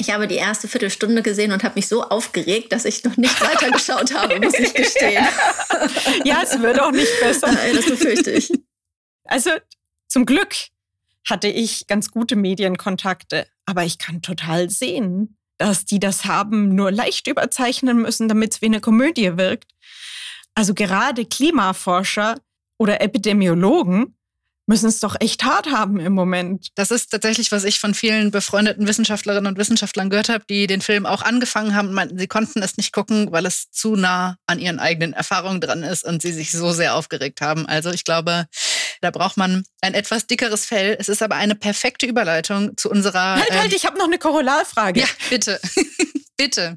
[0.00, 3.40] Ich habe die erste Viertelstunde gesehen und habe mich so aufgeregt, dass ich noch nicht
[3.40, 5.26] weiter geschaut habe, muss ich gestehen.
[6.24, 7.48] Ja, es wird auch nicht besser.
[7.74, 8.52] Das befürchte ich.
[9.24, 9.50] Also
[10.08, 10.54] zum Glück
[11.28, 16.90] hatte ich ganz gute Medienkontakte, aber ich kann total sehen, dass die das haben nur
[16.92, 19.72] leicht überzeichnen müssen, damit es wie eine Komödie wirkt.
[20.54, 22.36] Also gerade Klimaforscher
[22.78, 24.17] oder Epidemiologen
[24.68, 26.68] müssen es doch echt hart haben im Moment.
[26.74, 30.82] Das ist tatsächlich, was ich von vielen befreundeten Wissenschaftlerinnen und Wissenschaftlern gehört habe, die den
[30.82, 34.36] Film auch angefangen haben und meinten, sie konnten es nicht gucken, weil es zu nah
[34.46, 37.64] an ihren eigenen Erfahrungen dran ist und sie sich so sehr aufgeregt haben.
[37.66, 38.46] Also ich glaube,
[39.00, 40.96] da braucht man ein etwas dickeres Fell.
[40.98, 43.36] Es ist aber eine perfekte Überleitung zu unserer.
[43.36, 45.00] Halt, halt, ähm, ich habe noch eine Korollarfrage.
[45.00, 45.58] Ja, bitte.
[46.36, 46.76] bitte.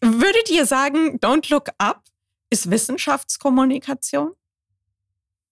[0.00, 2.04] Würdet ihr sagen, Don't Look Up
[2.48, 4.32] ist Wissenschaftskommunikation?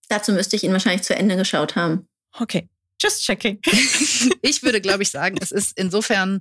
[0.09, 2.09] Dazu müsste ich ihn wahrscheinlich zu Ende geschaut haben.
[2.38, 2.68] Okay,
[3.02, 3.61] just checking.
[4.42, 6.40] ich würde, glaube ich, sagen, es ist insofern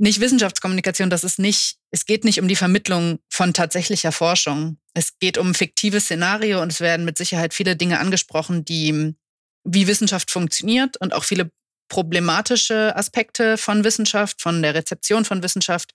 [0.00, 4.78] nicht Wissenschaftskommunikation, dass es nicht, es geht nicht um die Vermittlung von tatsächlicher Forschung.
[4.94, 9.14] Es geht um ein fiktives Szenario und es werden mit Sicherheit viele Dinge angesprochen, die,
[9.64, 11.50] wie Wissenschaft funktioniert und auch viele
[11.90, 15.92] problematische Aspekte von Wissenschaft, von der Rezeption von Wissenschaft.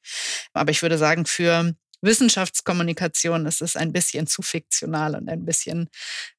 [0.53, 5.89] Aber ich würde sagen, für Wissenschaftskommunikation ist es ein bisschen zu fiktional und ein bisschen,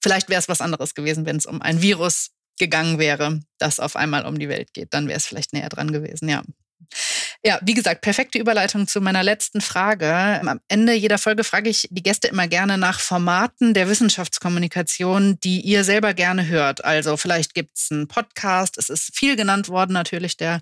[0.01, 3.97] vielleicht wäre es was anderes gewesen, wenn es um ein Virus gegangen wäre, das auf
[3.97, 4.95] einmal um die Welt geht.
[4.95, 6.43] Dann wäre es vielleicht näher dran gewesen, ja.
[7.45, 10.13] Ja, wie gesagt, perfekte Überleitung zu meiner letzten Frage.
[10.15, 15.61] Am Ende jeder Folge frage ich die Gäste immer gerne nach Formaten der Wissenschaftskommunikation, die
[15.61, 16.85] ihr selber gerne hört.
[16.85, 18.79] Also vielleicht gibt es einen Podcast.
[18.79, 20.61] Es ist viel genannt worden, natürlich der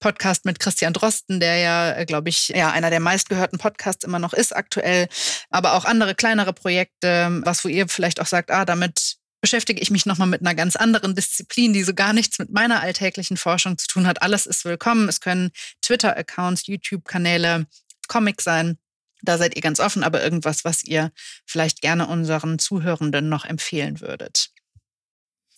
[0.00, 4.18] Podcast mit Christian Drosten, der ja, äh, glaube ich, ja einer der meistgehörten Podcasts immer
[4.18, 5.08] noch ist aktuell,
[5.50, 9.90] aber auch andere kleinere Projekte, was wo ihr vielleicht auch sagt, ah, damit beschäftige ich
[9.90, 13.78] mich nochmal mit einer ganz anderen Disziplin, die so gar nichts mit meiner alltäglichen Forschung
[13.78, 14.22] zu tun hat.
[14.22, 15.08] Alles ist willkommen.
[15.08, 15.50] Es können
[15.82, 17.66] Twitter-Accounts, YouTube-Kanäle,
[18.08, 18.78] Comics sein.
[19.22, 21.12] Da seid ihr ganz offen, aber irgendwas, was ihr
[21.44, 24.50] vielleicht gerne unseren Zuhörenden noch empfehlen würdet.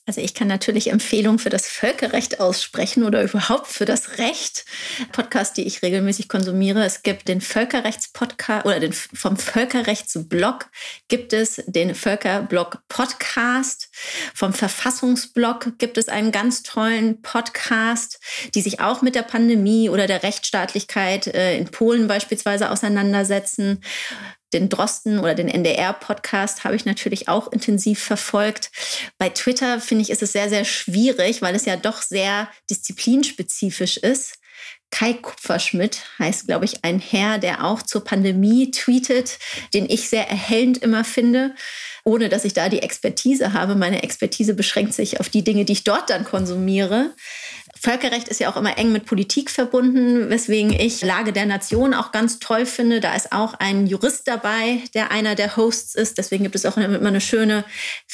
[0.06, 4.64] Also ich kann natürlich Empfehlungen für das Völkerrecht aussprechen oder überhaupt für das Recht.
[5.12, 6.84] Podcast, die ich regelmäßig konsumiere.
[6.84, 10.68] Es gibt den Völkerrechtspodcast oder den vom Völkerrechtsblog
[11.08, 13.89] gibt es den Völkerblog Podcast.
[14.34, 18.20] Vom Verfassungsblog gibt es einen ganz tollen Podcast,
[18.54, 23.82] die sich auch mit der Pandemie oder der Rechtsstaatlichkeit äh, in Polen beispielsweise auseinandersetzen.
[24.52, 28.72] Den Drosten oder den NDR-Podcast habe ich natürlich auch intensiv verfolgt.
[29.16, 33.96] Bei Twitter finde ich, ist es sehr, sehr schwierig, weil es ja doch sehr disziplinspezifisch
[33.98, 34.39] ist.
[34.90, 39.38] Kai Kupferschmidt heißt, glaube ich, ein Herr, der auch zur Pandemie tweetet,
[39.72, 41.54] den ich sehr erhellend immer finde,
[42.04, 43.76] ohne dass ich da die Expertise habe.
[43.76, 47.14] Meine Expertise beschränkt sich auf die Dinge, die ich dort dann konsumiere.
[47.82, 52.12] Völkerrecht ist ja auch immer eng mit Politik verbunden, weswegen ich Lage der Nation auch
[52.12, 53.00] ganz toll finde.
[53.00, 56.18] Da ist auch ein Jurist dabei, der einer der Hosts ist.
[56.18, 57.64] Deswegen gibt es auch immer eine schöne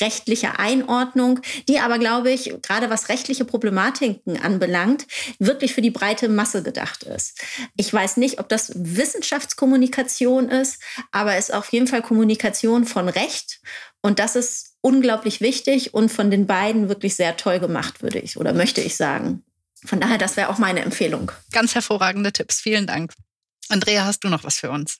[0.01, 5.07] rechtliche Einordnung, die aber, glaube ich, gerade was rechtliche Problematiken anbelangt,
[5.41, 7.41] wirklich für die breite Masse gedacht ist.
[7.77, 13.09] Ich weiß nicht, ob das Wissenschaftskommunikation ist, aber es ist auf jeden Fall Kommunikation von
[13.09, 13.61] Recht.
[14.01, 18.37] Und das ist unglaublich wichtig und von den beiden wirklich sehr toll gemacht, würde ich
[18.37, 19.43] oder möchte ich sagen.
[19.87, 21.33] Von daher, das wäre auch meine Empfehlung.
[21.53, 22.61] Ganz hervorragende Tipps.
[22.61, 23.13] Vielen Dank.
[23.68, 24.99] Andrea, hast du noch was für uns?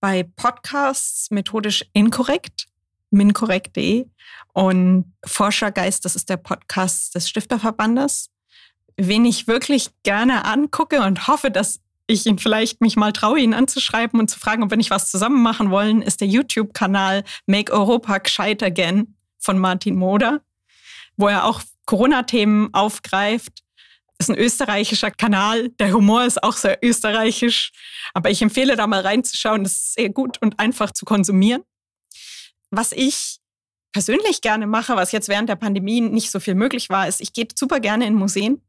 [0.00, 2.66] Bei Podcasts methodisch inkorrekt,
[3.10, 4.06] minkorrekt.de
[4.52, 8.30] und Forschergeist, das ist der Podcast des Stifterverbandes.
[8.96, 13.54] Wen ich wirklich gerne angucke und hoffe, dass ich ihn vielleicht mich mal traue, ihn
[13.54, 17.72] anzuschreiben und zu fragen, ob wir nicht was zusammen machen wollen, ist der YouTube-Kanal Make
[17.72, 20.40] Europa Gescheit Again von Martin Moder,
[21.16, 23.63] wo er auch Corona-Themen aufgreift.
[24.18, 25.70] Ist ein österreichischer Kanal.
[25.80, 27.72] Der Humor ist auch sehr österreichisch.
[28.12, 29.64] Aber ich empfehle da mal reinzuschauen.
[29.64, 31.62] Das ist sehr gut und einfach zu konsumieren.
[32.70, 33.40] Was ich
[33.92, 37.32] persönlich gerne mache, was jetzt während der Pandemie nicht so viel möglich war, ist, ich
[37.32, 38.60] gehe super gerne in Museen.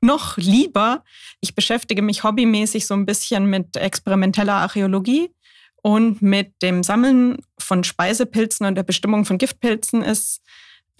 [0.00, 1.02] Noch lieber,
[1.40, 5.30] ich beschäftige mich hobbymäßig so ein bisschen mit experimenteller Archäologie
[5.82, 10.42] und mit dem Sammeln von Speisepilzen und der Bestimmung von Giftpilzen ist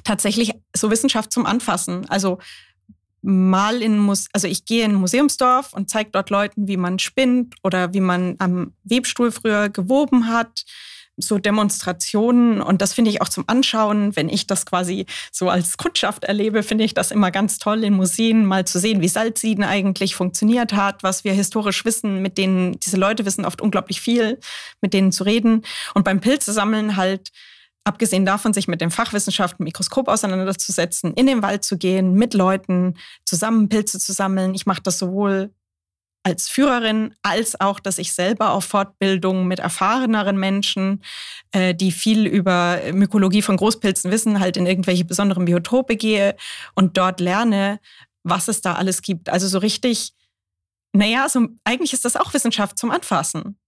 [0.05, 2.09] tatsächlich so Wissenschaft zum Anfassen.
[2.09, 2.39] Also
[3.25, 7.55] mal in Mus also ich gehe in Museumsdorf und zeige dort Leuten, wie man spinnt
[7.63, 10.65] oder wie man am Webstuhl früher gewoben hat.
[11.17, 12.61] So Demonstrationen.
[12.61, 16.65] Und das finde ich auch zum Anschauen, wenn ich das quasi so als Kundschaft erlebe,
[16.65, 20.73] finde ich das immer ganz toll in Museen mal zu sehen, wie Salzsieden eigentlich funktioniert
[20.73, 24.41] hat, was wir historisch wissen, mit denen diese Leute wissen oft unglaublich viel,
[24.81, 25.63] mit denen zu reden.
[25.95, 27.31] Und beim Pilze sammeln halt
[27.85, 32.95] abgesehen davon, sich mit den Fachwissenschaften Mikroskop auseinanderzusetzen, in den Wald zu gehen, mit Leuten
[33.25, 34.55] zusammen Pilze zu sammeln.
[34.55, 35.53] Ich mache das sowohl
[36.25, 41.05] als Führerin, als auch, dass ich selber auf Fortbildungen mit erfahreneren Menschen,
[41.53, 46.35] äh, die viel über Mykologie von Großpilzen wissen, halt in irgendwelche besonderen Biotope gehe
[46.75, 47.79] und dort lerne,
[48.23, 49.29] was es da alles gibt.
[49.29, 50.15] Also so richtig,
[50.95, 53.59] naja, so, eigentlich ist das auch Wissenschaft zum Anfassen.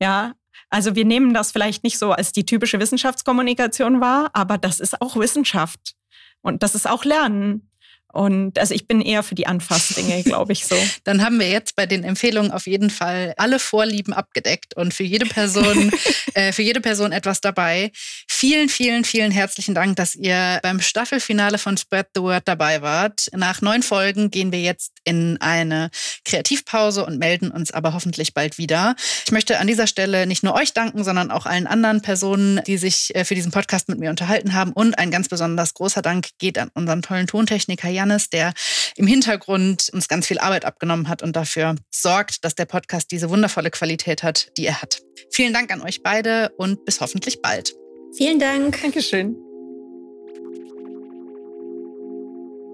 [0.00, 0.34] Ja,
[0.70, 5.00] also wir nehmen das vielleicht nicht so als die typische Wissenschaftskommunikation wahr, aber das ist
[5.00, 5.94] auch Wissenschaft.
[6.42, 7.70] Und das ist auch Lernen.
[8.14, 10.76] Und also ich bin eher für die Anfassdinge, glaube ich so.
[11.04, 15.02] Dann haben wir jetzt bei den Empfehlungen auf jeden Fall alle Vorlieben abgedeckt und für
[15.02, 15.90] jede Person,
[16.34, 17.90] äh, für jede Person etwas dabei.
[18.28, 23.28] Vielen, vielen, vielen herzlichen Dank, dass ihr beim Staffelfinale von Spread the Word dabei wart.
[23.32, 25.90] Nach neun Folgen gehen wir jetzt in eine
[26.24, 28.94] Kreativpause und melden uns aber hoffentlich bald wieder.
[29.26, 32.78] Ich möchte an dieser Stelle nicht nur euch danken, sondern auch allen anderen Personen, die
[32.78, 34.72] sich äh, für diesen Podcast mit mir unterhalten haben.
[34.72, 38.52] Und ein ganz besonders großer Dank geht an unseren tollen Tontechniker Jan Janis, der
[38.96, 43.30] im Hintergrund uns ganz viel Arbeit abgenommen hat und dafür sorgt, dass der Podcast diese
[43.30, 45.00] wundervolle Qualität hat, die er hat.
[45.30, 47.74] Vielen Dank an euch beide und bis hoffentlich bald.
[48.16, 48.82] Vielen Dank.
[48.82, 49.34] Dankeschön.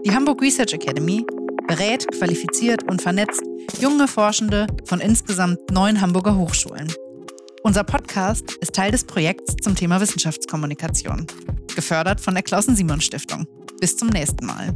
[0.06, 1.24] Die Hamburg Research Academy
[1.66, 3.42] berät, qualifiziert und vernetzt
[3.80, 6.92] junge Forschende von insgesamt neun Hamburger Hochschulen.
[7.62, 11.26] Unser Podcast ist Teil des Projekts zum Thema Wissenschaftskommunikation,
[11.74, 13.46] gefördert von der Klausen-Simon-Stiftung.
[13.80, 14.74] Bis zum nächsten Mal.